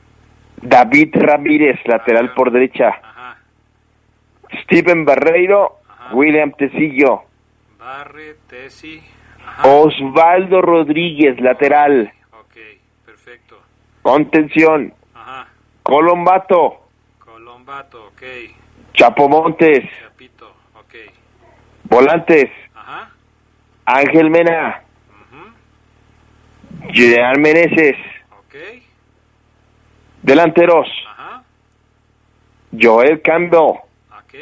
[0.56, 2.88] David Ramírez, lateral por derecha.
[2.88, 3.36] Ajá.
[4.62, 5.80] Steven Barreiro,
[6.12, 7.24] William Tecillo.
[7.78, 9.02] Barre, Tesi.
[9.64, 12.12] Osvaldo Rodríguez, lateral.
[12.32, 12.56] Ok,
[13.04, 13.60] perfecto.
[14.02, 14.92] Contención.
[15.14, 15.48] Ajá.
[15.82, 16.86] Colombato.
[17.18, 18.22] Colombato, ok.
[18.94, 19.84] Chapo Montes.
[20.00, 20.94] Chapito, ok.
[21.84, 22.50] Volantes.
[22.74, 23.10] Ajá.
[23.84, 24.82] Ángel Mena.
[26.88, 27.96] Julián Meneses.
[28.38, 28.54] Ok.
[30.22, 30.88] Delanteros.
[31.08, 31.42] Ajá.
[32.78, 33.80] Joel Campbell.
[34.10, 34.34] Ok.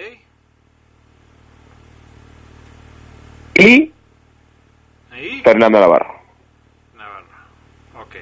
[3.57, 3.93] Y
[5.45, 6.21] Fernando Navarro.
[6.97, 7.27] Navarro,
[8.03, 8.17] ok.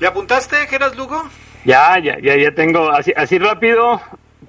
[0.00, 1.28] ¿Le apuntaste, Geras Lugo?
[1.64, 4.00] Ya, ya, ya, ya tengo, así, así rápido,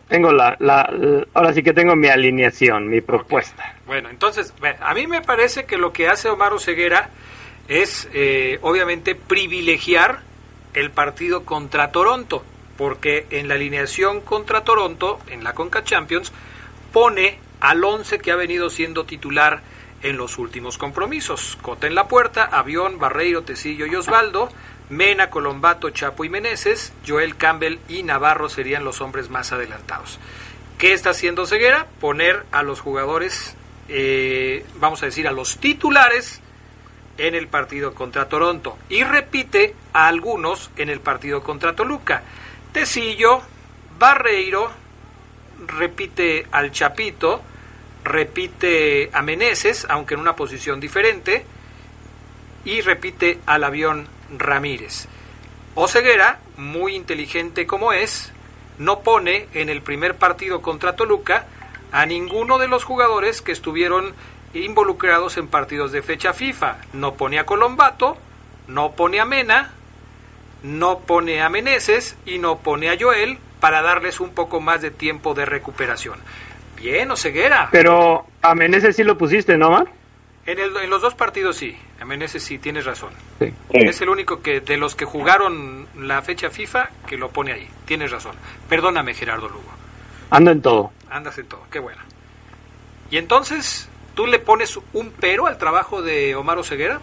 [0.07, 0.89] tengo la, la,
[1.33, 3.75] ahora sí que tengo mi alineación, mi propuesta.
[3.85, 7.09] Bueno, entonces, a mí me parece que lo que hace Omar Ceguera
[7.67, 10.19] es, eh, obviamente, privilegiar
[10.73, 12.43] el partido contra Toronto,
[12.77, 16.31] porque en la alineación contra Toronto, en la Conca Champions,
[16.93, 19.61] pone al 11 que ha venido siendo titular
[20.03, 21.57] en los últimos compromisos.
[21.61, 24.49] Cota en la puerta, Avión, Barreiro, Tecillo y Osvaldo,
[24.89, 30.19] Mena, Colombato, Chapo y Meneses, Joel Campbell y Navarro serían los hombres más adelantados.
[30.77, 31.87] ¿Qué está haciendo Ceguera?
[31.99, 33.55] Poner a los jugadores,
[33.89, 36.41] eh, vamos a decir, a los titulares
[37.17, 42.21] en el partido contra Toronto y repite a algunos en el partido contra Toluca.
[42.71, 43.41] Tecillo,
[43.97, 44.71] Barreiro,
[45.65, 47.41] repite al Chapito,
[48.07, 51.45] repite a Meneses, aunque en una posición diferente,
[52.65, 55.07] y repite al avión Ramírez.
[55.75, 58.31] Oseguera, muy inteligente como es,
[58.77, 61.45] no pone en el primer partido contra Toluca
[61.91, 64.13] a ninguno de los jugadores que estuvieron
[64.53, 66.77] involucrados en partidos de fecha FIFA.
[66.93, 68.17] No pone a Colombato,
[68.67, 69.71] no pone a Mena,
[70.63, 74.91] no pone a Meneses y no pone a Joel para darles un poco más de
[74.91, 76.19] tiempo de recuperación.
[76.77, 77.69] Bien, Oseguera.
[77.71, 79.87] Pero a Meneses sí lo pusiste, ¿no, Mar?
[80.45, 83.09] En, el, en los dos partidos sí, a Meneses sí, tienes razón.
[83.69, 87.67] Es el único que de los que jugaron la fecha FIFA que lo pone ahí.
[87.85, 88.35] Tienes razón.
[88.69, 89.71] Perdóname, Gerardo Lugo.
[90.29, 90.91] Ando en todo.
[91.09, 92.01] Andas en todo, qué bueno.
[93.09, 96.99] Y entonces, ¿tú le pones un pero al trabajo de Omar Oseguera?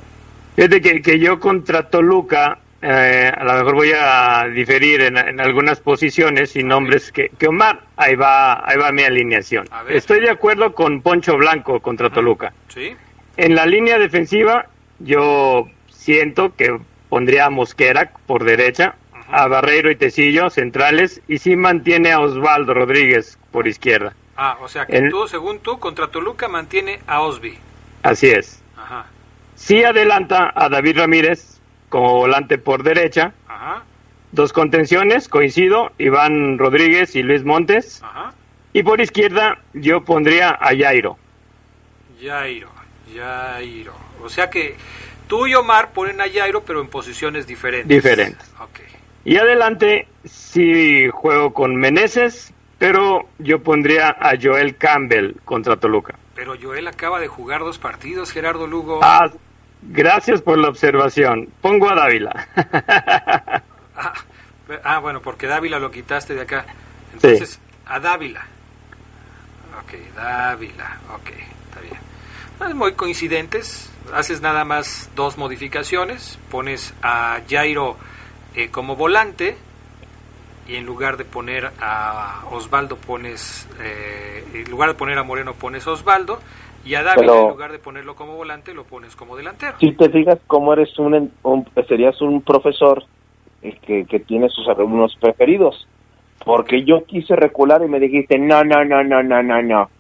[0.57, 5.81] Fíjate que, que yo contra Toluca eh, a lo mejor voy a diferir en, algunas
[5.81, 9.67] posiciones y nombres que, Omar, ahí va, ahí va mi alineación.
[9.89, 12.53] Estoy de acuerdo con Poncho Blanco contra Toluca.
[12.69, 12.95] ¿Sí?
[13.39, 14.67] En la línea defensiva,
[14.99, 16.79] yo siento que
[17.09, 18.97] pondría a Mosquera por derecha,
[19.31, 24.15] a Barreiro y Tecillo centrales, y sí mantiene a Osvaldo Rodríguez por izquierda.
[24.37, 27.57] Ah, o sea que tú, según tú, contra Toluca mantiene a Osby.
[28.03, 28.63] Así es.
[28.77, 29.07] Ajá.
[29.55, 31.54] Sí adelanta a David Ramírez
[31.95, 33.35] como volante por derecha.
[34.33, 38.03] Dos contenciones, coincido, Iván Rodríguez y Luis Montes.
[38.73, 41.17] Y por izquierda yo pondría a Jairo.
[42.21, 42.69] Jairo,
[43.17, 43.93] Jairo.
[44.21, 44.75] O sea que
[45.29, 47.89] tú y Omar ponen a Jairo, pero en posiciones diferentes.
[47.89, 48.53] Diferentes.
[49.25, 56.19] Y adelante sí juego con Meneses, pero yo pondría a Joel Campbell contra Toluca.
[56.35, 58.99] Pero Joel acaba de jugar dos partidos, Gerardo Lugo.
[59.01, 59.31] Ah,
[59.89, 61.49] Gracias por la observación.
[61.61, 62.49] Pongo a Dávila.
[63.97, 64.13] Ah,
[64.83, 66.67] ah, bueno, porque Dávila lo quitaste de acá.
[67.13, 68.45] Entonces, a Dávila.
[69.81, 70.99] Ok, Dávila.
[71.15, 71.31] Ok,
[71.69, 72.77] está bien.
[72.77, 73.89] Muy coincidentes.
[74.13, 76.41] Haces nada más dos modificaciones.
[76.51, 77.97] Pones a Jairo
[78.57, 79.57] eh, como volante.
[80.67, 83.69] Y en lugar de poner a Osvaldo pones...
[83.79, 86.41] Eh, en lugar de poner a Moreno pones a Osvaldo
[86.85, 89.77] Y a Dávila, en lugar de ponerlo como volante, lo pones como delantero.
[89.81, 91.31] Si te fijas cómo eres un,
[91.89, 93.03] serías un profesor
[93.63, 95.89] eh, que, que tiene sus alumnos preferidos.
[96.45, 99.91] Porque yo quise recular y me dijiste, no, no, no, no, no, no, no.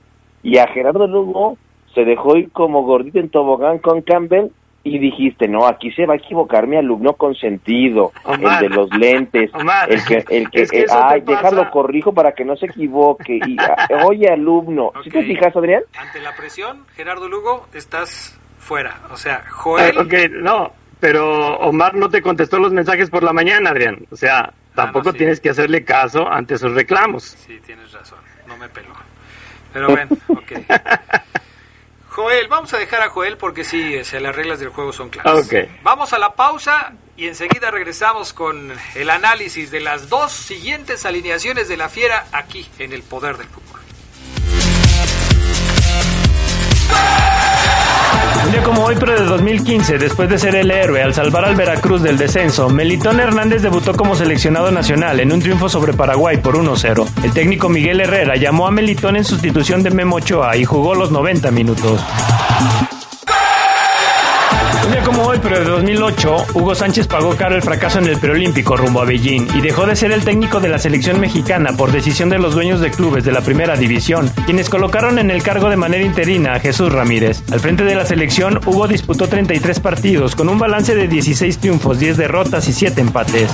[0.42, 1.56] Y a Gerardo Lugo
[1.94, 4.50] se dejó ir como gordito en tobogán con Campbell
[4.86, 9.50] y dijiste, no, aquí se va a equivocar mi alumno consentido, el de los lentes,
[9.88, 13.40] el que, el que, eh, ay, déjalo corrijo para que no se equivoque.
[13.46, 15.82] Y, ah, oye, alumno, ¿sí te fijas, Adrián?
[15.98, 19.00] Ante la presión, Gerardo Lugo, estás fuera.
[19.10, 19.96] O sea, Joel...
[19.96, 20.12] ok,
[20.42, 24.06] no, pero Omar no te contestó los mensajes por la mañana, Adrián.
[24.10, 27.24] O sea, ah, tampoco tienes que hacerle caso ante sus reclamos.
[27.24, 28.92] Sí, tienes razón, no me peló.
[29.72, 30.52] Pero bueno, ok.
[32.14, 35.50] Joel, vamos a dejar a Joel porque sí, las reglas del juego son claras.
[35.82, 41.66] Vamos a la pausa y enseguida regresamos con el análisis de las dos siguientes alineaciones
[41.66, 43.80] de la Fiera aquí en el Poder del Fútbol.
[48.44, 51.56] Un día como hoy, pero de 2015, después de ser el héroe al salvar al
[51.56, 56.56] Veracruz del descenso, Melitón Hernández debutó como seleccionado nacional en un triunfo sobre Paraguay por
[56.56, 57.08] 1-0.
[57.24, 61.10] El técnico Miguel Herrera llamó a Melitón en sustitución de Memo Ochoa y jugó los
[61.10, 62.04] 90 minutos.
[65.44, 69.46] Pero de 2008, Hugo Sánchez pagó caro el fracaso en el preolímpico rumbo a Beijing
[69.54, 72.80] y dejó de ser el técnico de la selección mexicana por decisión de los dueños
[72.80, 76.60] de clubes de la primera división, quienes colocaron en el cargo de manera interina a
[76.60, 77.42] Jesús Ramírez.
[77.52, 81.98] Al frente de la selección, Hugo disputó 33 partidos con un balance de 16 triunfos,
[81.98, 83.50] 10 derrotas y 7 empates.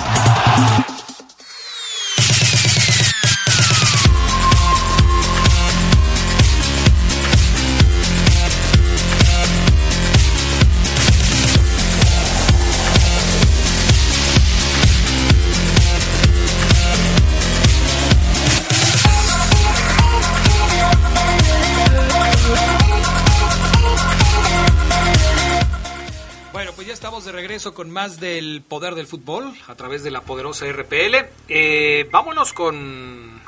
[27.68, 31.26] Con más del poder del fútbol a través de la poderosa RPL.
[31.48, 33.38] Eh, vámonos con,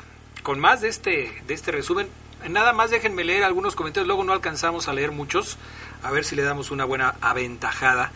[0.43, 2.07] con más de este, de este resumen.
[2.47, 5.57] Nada más déjenme leer algunos comentarios, luego no alcanzamos a leer muchos,
[6.03, 8.11] a ver si le damos una buena aventajada.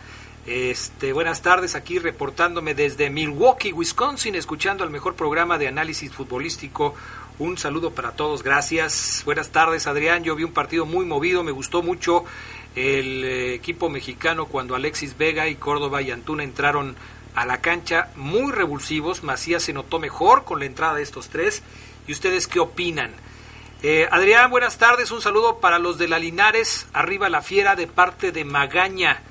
[0.46, 6.94] Este, buenas tardes, aquí reportándome desde Milwaukee, Wisconsin, escuchando el mejor programa de análisis futbolístico.
[7.40, 9.22] Un saludo para todos, gracias.
[9.24, 10.22] Buenas tardes, Adrián.
[10.22, 12.24] Yo vi un partido muy movido, me gustó mucho
[12.78, 16.94] el eh, equipo mexicano cuando Alexis Vega y Córdoba y Antuna entraron
[17.34, 19.22] a la cancha muy revulsivos.
[19.22, 21.62] Macías se notó mejor con la entrada de estos tres.
[22.06, 23.12] ¿Y ustedes qué opinan?
[23.82, 25.10] Eh, Adrián, buenas tardes.
[25.10, 26.86] Un saludo para los de la Linares.
[26.92, 29.22] Arriba la fiera de parte de Magaña.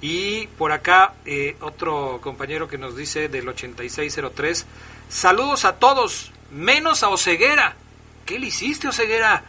[0.00, 4.66] Y por acá eh, otro compañero que nos dice del 8603.
[5.08, 7.76] Saludos a todos, menos a Oceguera.
[8.24, 9.44] ¿Qué le hiciste, Oceguera?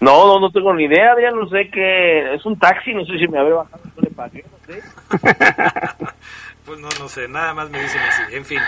[0.00, 3.18] No, no, no tengo ni idea, Adrián, no sé qué, es un taxi, no sé
[3.18, 4.82] si me había bajado, no le pagué, no sé.
[6.64, 8.60] pues no, no sé, nada más me dicen así, en fin.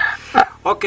[0.62, 0.84] Ok,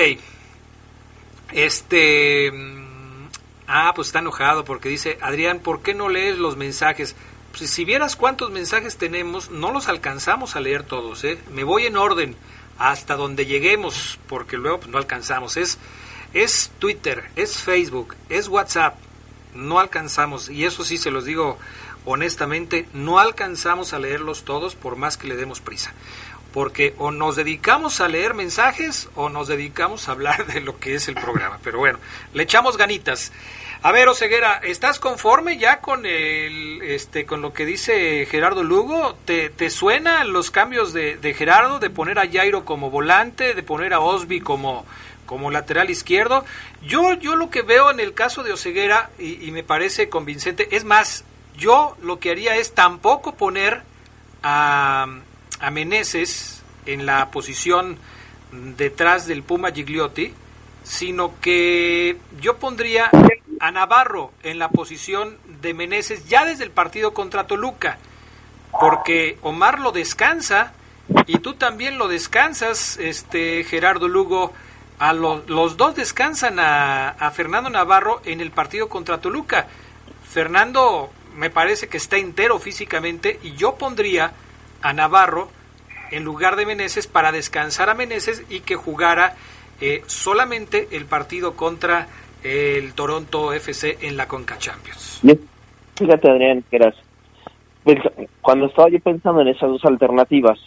[1.52, 2.52] este...
[2.52, 3.28] Mm,
[3.68, 7.16] ah, pues está enojado porque dice, Adrián, ¿por qué no lees los mensajes?
[7.58, 11.40] Pues si vieras cuántos mensajes tenemos, no los alcanzamos a leer todos, ¿eh?
[11.52, 12.36] Me voy en orden
[12.78, 15.58] hasta donde lleguemos, porque luego pues, no alcanzamos.
[15.58, 15.80] Es,
[16.34, 18.96] es Twitter, es Facebook, es WhatsApp,
[19.56, 21.58] no alcanzamos, y eso sí se los digo
[22.06, 25.94] honestamente, no alcanzamos a leerlos todos por más que le demos prisa.
[26.54, 30.96] Porque o nos dedicamos a leer mensajes o nos dedicamos a hablar de lo que
[30.96, 31.60] es el programa.
[31.64, 32.00] Pero bueno,
[32.34, 33.34] le echamos ganitas.
[33.82, 39.16] A ver, Oseguera, ¿estás conforme ya con el, este, con lo que dice Gerardo Lugo?
[39.26, 43.62] ¿Te, te suenan los cambios de, de Gerardo, de poner a Jairo como volante, de
[43.62, 44.86] poner a Osby como,
[45.26, 46.46] como lateral izquierdo.
[46.82, 50.84] Yo, yo lo que veo en el caso de Oseguera, y, me parece convincente, es
[50.84, 51.24] más,
[51.58, 53.82] yo lo que haría es tampoco poner
[54.44, 55.08] a,
[55.60, 57.98] a Meneses en la posición
[58.78, 60.34] detrás del Puma Gigliotti,
[60.84, 63.10] sino que yo pondría
[63.60, 67.98] a Navarro en la posición de Meneses ya desde el partido contra Toluca,
[68.80, 70.74] porque Omar lo descansa
[71.26, 74.54] y tú también lo descansas, este Gerardo Lugo,
[75.00, 79.68] a los dos descansan a, Fernando Navarro en el partido contra Toluca.
[80.24, 84.32] Fernando me parece que está entero físicamente y yo pondría
[84.82, 85.50] a Navarro
[86.12, 89.36] en lugar de Meneses para descansar a Meneses y que jugara
[89.82, 92.08] eh, solamente el partido contra
[92.44, 95.20] el Toronto FC en la Conca Champions.
[96.30, 96.96] Adrián, que eras,
[98.42, 100.60] cuando estaba yo pensando en esas dos alternativas,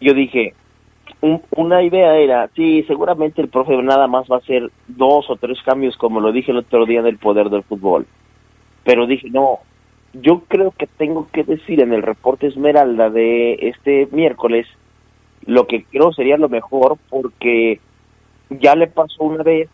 [0.00, 0.54] yo dije,
[1.56, 5.58] una idea era, sí, seguramente el profe nada más va a hacer dos o tres
[5.64, 8.06] cambios, como lo dije el otro día del poder del fútbol.
[8.84, 9.60] Pero dije, no,
[10.12, 14.66] yo creo que tengo que decir en el reporte Esmeralda de este miércoles
[15.46, 17.80] lo que creo sería lo mejor porque
[18.50, 19.68] ya le pasó una vez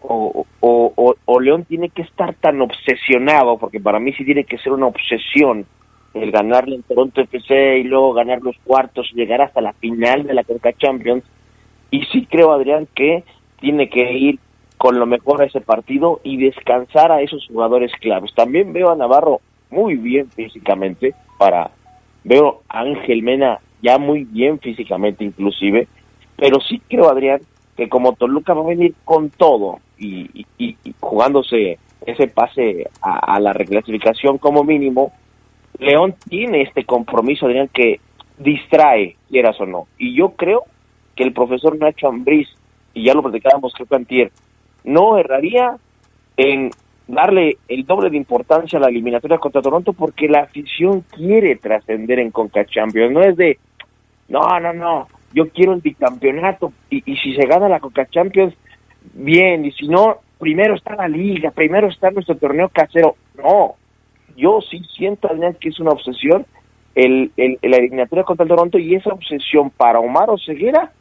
[0.00, 4.58] o, o, o, León tiene que estar tan obsesionado, porque para mí sí tiene que
[4.58, 5.66] ser una obsesión
[6.14, 10.24] el ganarle en Toronto FC y luego ganar los cuartos y llegar hasta la final
[10.24, 11.24] de la Coca Champions.
[11.90, 13.24] Y sí creo, Adrián, que
[13.60, 14.38] tiene que ir
[14.76, 18.32] con lo mejor a ese partido y descansar a esos jugadores claves.
[18.34, 19.40] También veo a Navarro
[19.70, 21.70] muy bien físicamente para
[22.24, 25.88] veo a Ángel Mena ya muy bien físicamente inclusive,
[26.36, 27.40] pero sí creo Adrián
[27.76, 30.44] que como Toluca va a venir con todo y,
[31.00, 35.12] jugándose ese pase a, la reclasificación como mínimo,
[35.78, 38.00] León tiene este compromiso Adrián que
[38.38, 39.86] distrae, quieras o no.
[39.98, 40.64] Y yo creo
[41.14, 42.48] que el profesor Nacho Ambriz,
[42.94, 44.30] y ya lo platicábamos creo que
[44.84, 45.76] no erraría
[46.36, 46.70] en
[47.06, 52.18] darle el doble de importancia a la eliminatoria contra Toronto porque la afición quiere trascender
[52.18, 53.12] en Conca Champions.
[53.12, 53.58] No es de,
[54.28, 58.54] no, no, no, yo quiero el bicampeonato y, y si se gana la Coca Champions,
[59.14, 63.16] bien, y si no, primero está la liga, primero está nuestro torneo casero.
[63.36, 63.74] No,
[64.38, 65.28] yo sí siento,
[65.60, 66.46] que es una obsesión
[66.94, 70.92] el, el, la eliminatoria contra el Toronto y esa obsesión para Omar Oseguera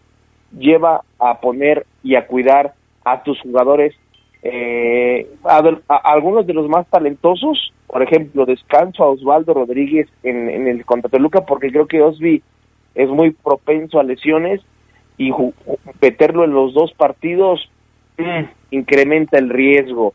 [0.58, 2.74] lleva a poner y a cuidar
[3.06, 3.96] a tus jugadores
[4.44, 5.62] eh, a,
[6.04, 11.10] algunos de los más talentosos, por ejemplo, descanso a Osvaldo Rodríguez en, en el contra
[11.10, 12.44] Toluca porque creo que Osby
[12.96, 14.62] es muy propenso a lesiones
[15.18, 15.32] y
[16.02, 17.70] meterlo en los dos partidos
[18.18, 20.14] mm, incrementa el riesgo.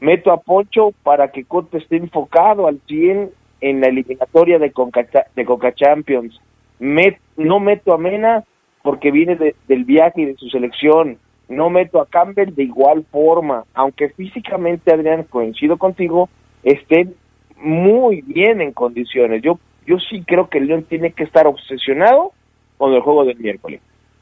[0.00, 3.30] Meto a Poncho para que Cote esté enfocado al 100
[3.60, 6.40] en la eliminatoria de Coca, de Coca Champions.
[6.78, 8.44] no meto a Mena
[8.82, 9.36] porque viene
[9.66, 11.18] del viaje y de su selección
[11.48, 16.28] no meto a Campbell de igual forma, aunque físicamente, Adrián, coincido contigo,
[16.62, 17.14] estén
[17.56, 19.42] muy bien en condiciones.
[19.42, 22.32] Yo, yo sí creo que León tiene que estar obsesionado
[22.76, 23.80] con el juego del miércoles.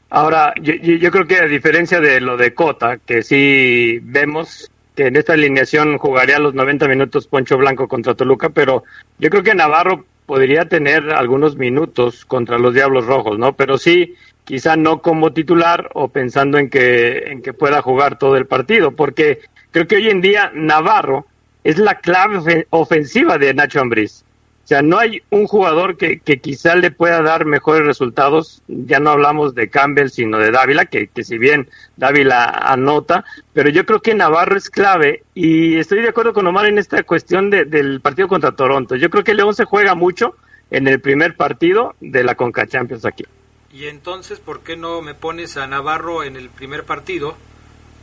[0.09, 5.07] Ahora, yo, yo creo que a diferencia de lo de Cota, que sí vemos que
[5.07, 8.83] en esta alineación jugaría los 90 minutos Poncho Blanco contra Toluca, pero
[9.19, 13.55] yo creo que Navarro podría tener algunos minutos contra los Diablos Rojos, ¿no?
[13.55, 18.35] Pero sí, quizá no como titular o pensando en que, en que pueda jugar todo
[18.35, 19.41] el partido, porque
[19.71, 21.27] creo que hoy en día Navarro
[21.63, 24.24] es la clave ofensiva de Nacho Ambriz.
[24.65, 28.63] O sea, no hay un jugador que, que quizá le pueda dar mejores resultados.
[28.67, 33.69] Ya no hablamos de Campbell, sino de Dávila, que, que si bien Dávila anota, pero
[33.69, 37.51] yo creo que Navarro es clave y estoy de acuerdo con Omar en esta cuestión
[37.51, 38.95] de, del partido contra Toronto.
[38.95, 40.35] Yo creo que León se juega mucho
[40.71, 43.23] en el primer partido de la Conca Champions aquí.
[43.71, 47.37] Y entonces, ¿por qué no me pones a Navarro en el primer partido?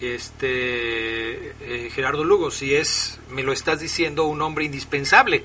[0.00, 5.42] Este eh, Gerardo Lugo, si es, me lo estás diciendo, un hombre indispensable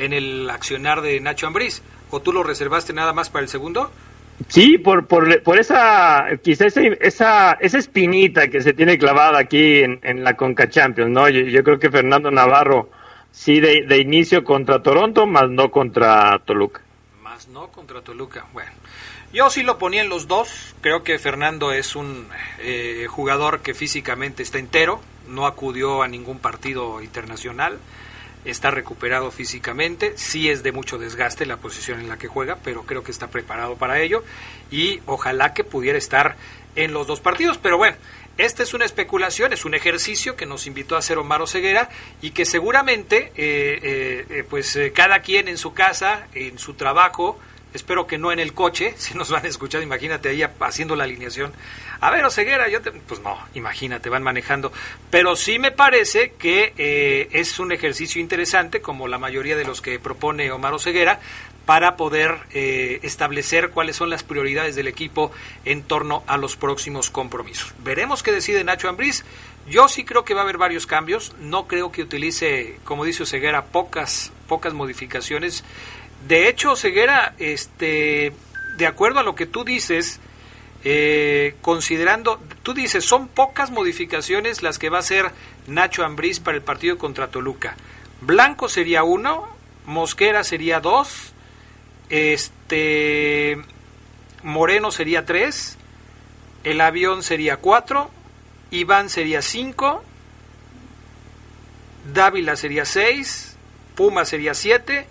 [0.00, 3.90] en el accionar de Nacho Ambriz, o tú lo reservaste nada más para el segundo?
[4.48, 10.00] Sí, por, por, por esa, quizá esa, esa espinita que se tiene clavada aquí en,
[10.02, 11.28] en la Conca Champions, ¿no?
[11.28, 12.88] Yo, creo que Fernando Navarro
[13.30, 16.80] sí de, de inicio contra Toronto, más no contra Toluca.
[17.22, 18.72] Más no contra Toluca, bueno.
[19.32, 20.74] Yo sí lo ponía en los dos.
[20.80, 22.26] Creo que Fernando es un
[22.58, 25.00] eh, jugador que físicamente está entero.
[25.28, 27.78] No acudió a ningún partido internacional.
[28.44, 30.14] Está recuperado físicamente.
[30.16, 33.28] Sí es de mucho desgaste la posición en la que juega, pero creo que está
[33.28, 34.24] preparado para ello.
[34.70, 36.36] Y ojalá que pudiera estar
[36.76, 37.58] en los dos partidos.
[37.58, 37.96] Pero bueno,
[38.38, 41.90] esta es una especulación, es un ejercicio que nos invitó a hacer Omar Ceguera
[42.22, 47.38] y que seguramente eh, eh, pues cada quien en su casa, en su trabajo,
[47.74, 51.04] espero que no en el coche, si nos van a escuchar, imagínate ahí haciendo la
[51.04, 51.52] alineación.
[52.00, 52.92] A ver, Oseguera, yo te...
[52.92, 54.72] Pues no, imagínate, van manejando.
[55.10, 59.82] Pero sí me parece que eh, es un ejercicio interesante, como la mayoría de los
[59.82, 61.20] que propone Omar Oseguera,
[61.66, 65.30] para poder eh, establecer cuáles son las prioridades del equipo
[65.64, 67.72] en torno a los próximos compromisos.
[67.84, 69.24] Veremos qué decide Nacho Ambriz.
[69.68, 71.32] Yo sí creo que va a haber varios cambios.
[71.38, 75.62] No creo que utilice, como dice Oseguera, pocas, pocas modificaciones.
[76.26, 78.32] De hecho, Ceguera, este,
[78.76, 80.20] de acuerdo a lo que tú dices,
[80.84, 85.30] eh, considerando, tú dices, son pocas modificaciones las que va a hacer
[85.66, 87.76] Nacho Ambriz para el partido contra Toluca.
[88.20, 89.48] Blanco sería uno,
[89.86, 91.32] Mosquera sería dos,
[92.10, 93.58] este,
[94.42, 95.78] Moreno sería tres,
[96.64, 98.10] el avión sería cuatro,
[98.70, 100.04] Iván sería cinco,
[102.12, 103.56] Dávila sería seis,
[103.94, 105.06] Puma sería siete,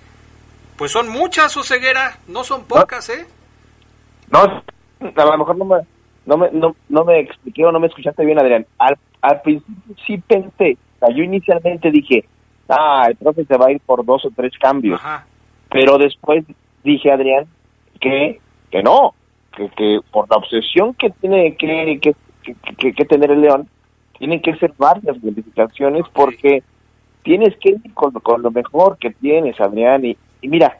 [0.79, 3.27] pues son muchas, o ceguera, no son pocas, ¿eh?
[4.31, 5.75] No, a lo mejor no me,
[6.25, 8.65] no me, no, no me expliqué o no me escuchaste bien, Adrián.
[8.77, 12.23] Al, al principio sí pensé, o sea, yo inicialmente dije,
[12.69, 15.01] ah, el profe se va a ir por dos o tres cambios.
[15.69, 16.45] Pero después
[16.81, 17.45] dije, Adrián,
[17.99, 18.39] que,
[18.71, 19.15] que no,
[19.57, 21.99] que, que por la obsesión que tiene que,
[22.77, 23.67] que, que, tener el León,
[24.17, 26.63] tienen que ser varias modificaciones porque
[27.23, 30.05] tienes que ir con, lo mejor que tienes, Adrián.
[30.05, 30.17] Y,
[30.47, 30.77] mira,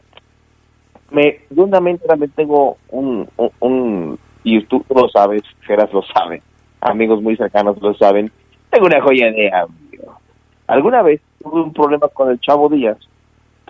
[1.10, 1.98] me, yo también
[2.34, 3.28] tengo un,
[3.60, 6.42] un, y tú lo sabes, Geras lo sabe,
[6.80, 8.30] amigos muy cercanos lo saben,
[8.70, 10.18] tengo una joya de amigo.
[10.66, 12.98] Alguna vez tuve un problema con el Chavo Díaz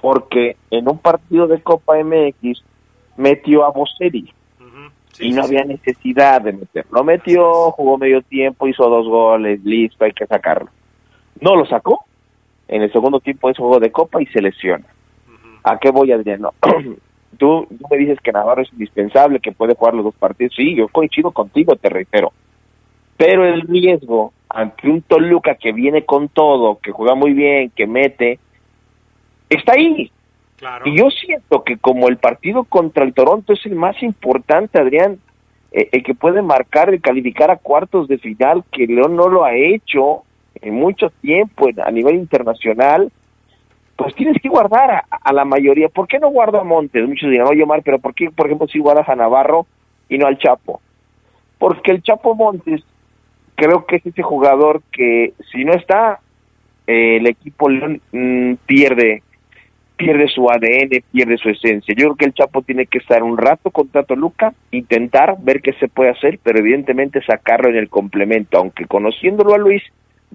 [0.01, 2.63] porque en un partido de Copa MX
[3.17, 4.33] metió a Bosseri
[5.19, 7.05] y no había necesidad de meterlo.
[7.05, 10.71] metió, jugó medio tiempo, hizo dos goles, listo, hay que sacarlo.
[11.41, 12.05] No lo sacó.
[12.69, 14.87] En el segundo tiempo es juego de Copa y se lesiona.
[15.63, 16.43] ¿A qué voy, Adrián?
[17.39, 20.55] tú, tú me dices que Navarro es indispensable, que puede jugar los dos partidos.
[20.57, 22.33] Sí, yo coincido contigo, te reitero.
[23.17, 27.87] Pero el riesgo ante un Toluca que viene con todo, que juega muy bien, que
[27.87, 28.39] mete,
[29.49, 30.11] está ahí.
[30.85, 35.19] Y yo siento que como el partido contra el Toronto es el más importante, Adrián,
[35.73, 39.45] eh, el que puede marcar y calificar a cuartos de final, que León no lo
[39.45, 40.23] ha hecho
[40.57, 43.11] en mucho tiempo a nivel internacional,
[44.01, 45.91] pues tienes que guardar a, la mayoría.
[45.91, 47.07] ¿Por qué no guardo a Montes?
[47.07, 49.67] Muchos dirán, oye Omar, pero ¿por qué, por ejemplo, si guardas a Navarro
[50.09, 50.81] y no al Chapo?
[51.59, 52.83] Porque el Chapo Montes
[53.57, 56.21] creo que es ese jugador que si no está,
[56.87, 59.23] eh, el equipo León mm, pierde
[59.99, 61.95] pierde su ADN, pierde su esencia.
[61.95, 65.75] Yo creo que el Chapo tiene que estar un rato contra Toluca, intentar ver qué
[65.75, 69.83] se puede hacer, pero evidentemente sacarlo en el complemento, aunque conociéndolo a Luis,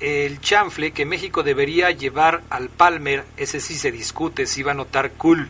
[0.00, 4.74] el chanfle que México debería llevar al Palmer, ese sí se discute, si va a
[4.74, 5.48] notar cool.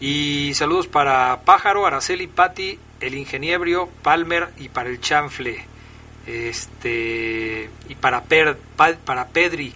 [0.00, 5.64] Y saludos para Pájaro, Araceli, Patti, el ingeniero, Palmer y para el chanfle.
[6.28, 9.72] Este, y para, para Pedri.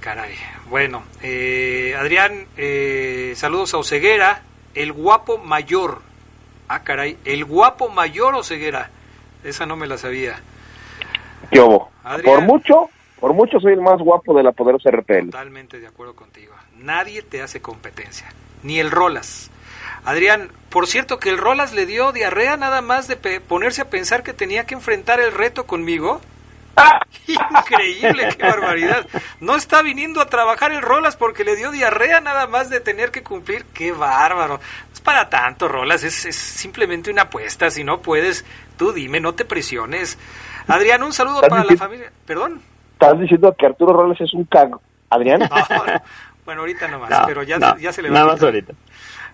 [0.00, 0.34] Caray.
[0.70, 4.40] Bueno, eh, Adrián, eh, saludos a Oceguera,
[4.74, 6.00] el guapo mayor.
[6.68, 8.88] Ah, caray, el guapo mayor Oceguera.
[9.44, 10.40] Esa no me la sabía.
[11.50, 11.60] ¿Qué
[12.24, 12.88] Por mucho,
[13.20, 15.26] por mucho soy el más guapo de la poderosa RPL.
[15.26, 16.54] Totalmente de acuerdo contigo.
[16.78, 18.32] Nadie te hace competencia.
[18.62, 19.50] Ni el Rolas.
[20.04, 24.22] Adrián, por cierto que el Rolas le dio diarrea nada más de ponerse a pensar
[24.22, 26.20] que tenía que enfrentar el reto conmigo.
[26.76, 27.00] ¡Ah!
[27.26, 29.06] Increíble, qué barbaridad.
[29.40, 33.10] No está viniendo a trabajar el Rolas porque le dio diarrea nada más de tener
[33.10, 33.66] que cumplir.
[33.74, 34.60] Qué bárbaro.
[34.92, 37.70] Es para tanto, Rolas, es, es simplemente una apuesta.
[37.70, 38.44] Si no puedes,
[38.76, 40.18] tú dime, no te presiones.
[40.68, 42.12] Adrián, un saludo para la familia.
[42.24, 42.62] Perdón.
[42.92, 44.80] ¿Estás diciendo que Arturo Robles es un cago?
[45.08, 45.40] Adrián.
[46.44, 48.14] bueno, ahorita nomás, pero ya, ya se le va.
[48.14, 48.72] Nada más ahorita.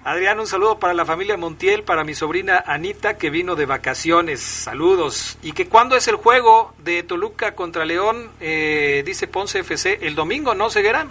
[0.06, 4.38] Adrián, un saludo para la familia Montiel, para mi sobrina Anita que vino de vacaciones.
[4.38, 5.36] Saludos.
[5.42, 8.28] ¿Y que cuándo es el juego de Toluca contra León?
[8.40, 9.98] Eh, dice Ponce FC.
[10.02, 11.08] El domingo, ¿no, Ceguera?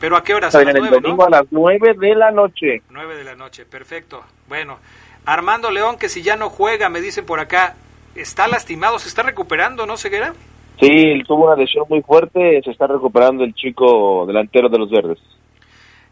[0.00, 0.48] ¿Pero a qué hora?
[0.48, 2.80] el domingo a las nueve de la noche.
[2.88, 4.22] Nueve de la noche, perfecto.
[4.48, 4.78] Bueno,
[5.26, 7.76] Armando León, que si ya no juega, me dicen por acá,
[8.14, 10.32] está lastimado, se está recuperando, ¿no, Ceguera?
[10.80, 15.18] Sí, tuvo una lesión muy fuerte, se está recuperando el chico delantero de los verdes.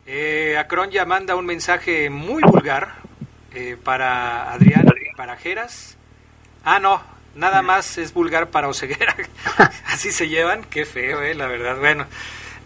[0.07, 2.95] Eh, Acron ya manda un mensaje muy vulgar
[3.53, 4.87] eh, para Adrián,
[5.17, 5.97] para Jeras.
[6.65, 7.03] Ah, no,
[7.35, 9.17] nada más es vulgar para Oseguera.
[9.87, 11.79] Así se llevan, qué feo, eh, la verdad.
[11.79, 12.07] Bueno,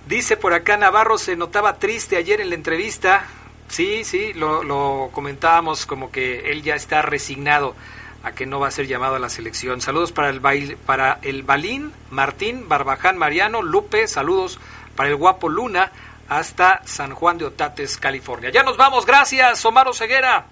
[0.07, 3.24] dice por acá Navarro se notaba triste ayer en la entrevista.
[3.68, 7.74] Sí, sí, lo, lo comentábamos como que él ya está resignado
[8.22, 9.80] a que no va a ser llamado a la selección.
[9.80, 14.59] Saludos para el, bail, para el Balín, Martín, Barbaján, Mariano, Lupe, saludos
[14.95, 15.91] para el guapo Luna
[16.31, 18.51] hasta San Juan de Otates, California.
[18.51, 20.47] Ya nos vamos, gracias, Omar Ceguera.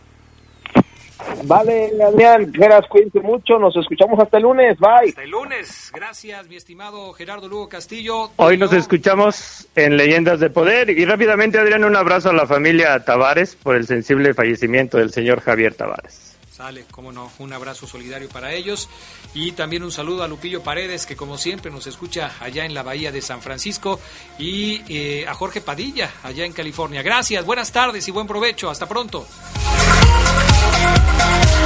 [1.45, 5.09] Vale, Adrián, Geras, cuídense mucho, nos escuchamos hasta el lunes, bye.
[5.09, 8.31] Hasta el lunes, gracias, mi estimado Gerardo Lugo Castillo.
[8.37, 13.05] Hoy nos escuchamos en Leyendas de Poder y rápidamente, Adrián, un abrazo a la familia
[13.05, 16.28] Tavares por el sensible fallecimiento del señor Javier Tavares.
[16.59, 18.89] Sale, cómo no, un abrazo solidario para ellos
[19.33, 22.83] y también un saludo a Lupillo Paredes que como siempre nos escucha allá en la
[22.83, 24.01] bahía de San Francisco
[24.41, 27.01] y eh, a Jorge Padilla allá en California.
[27.03, 29.25] Gracias, buenas tardes y buen provecho, hasta pronto.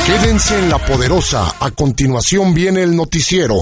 [0.05, 3.61] Quédense en la poderosa, a continuación viene el noticiero.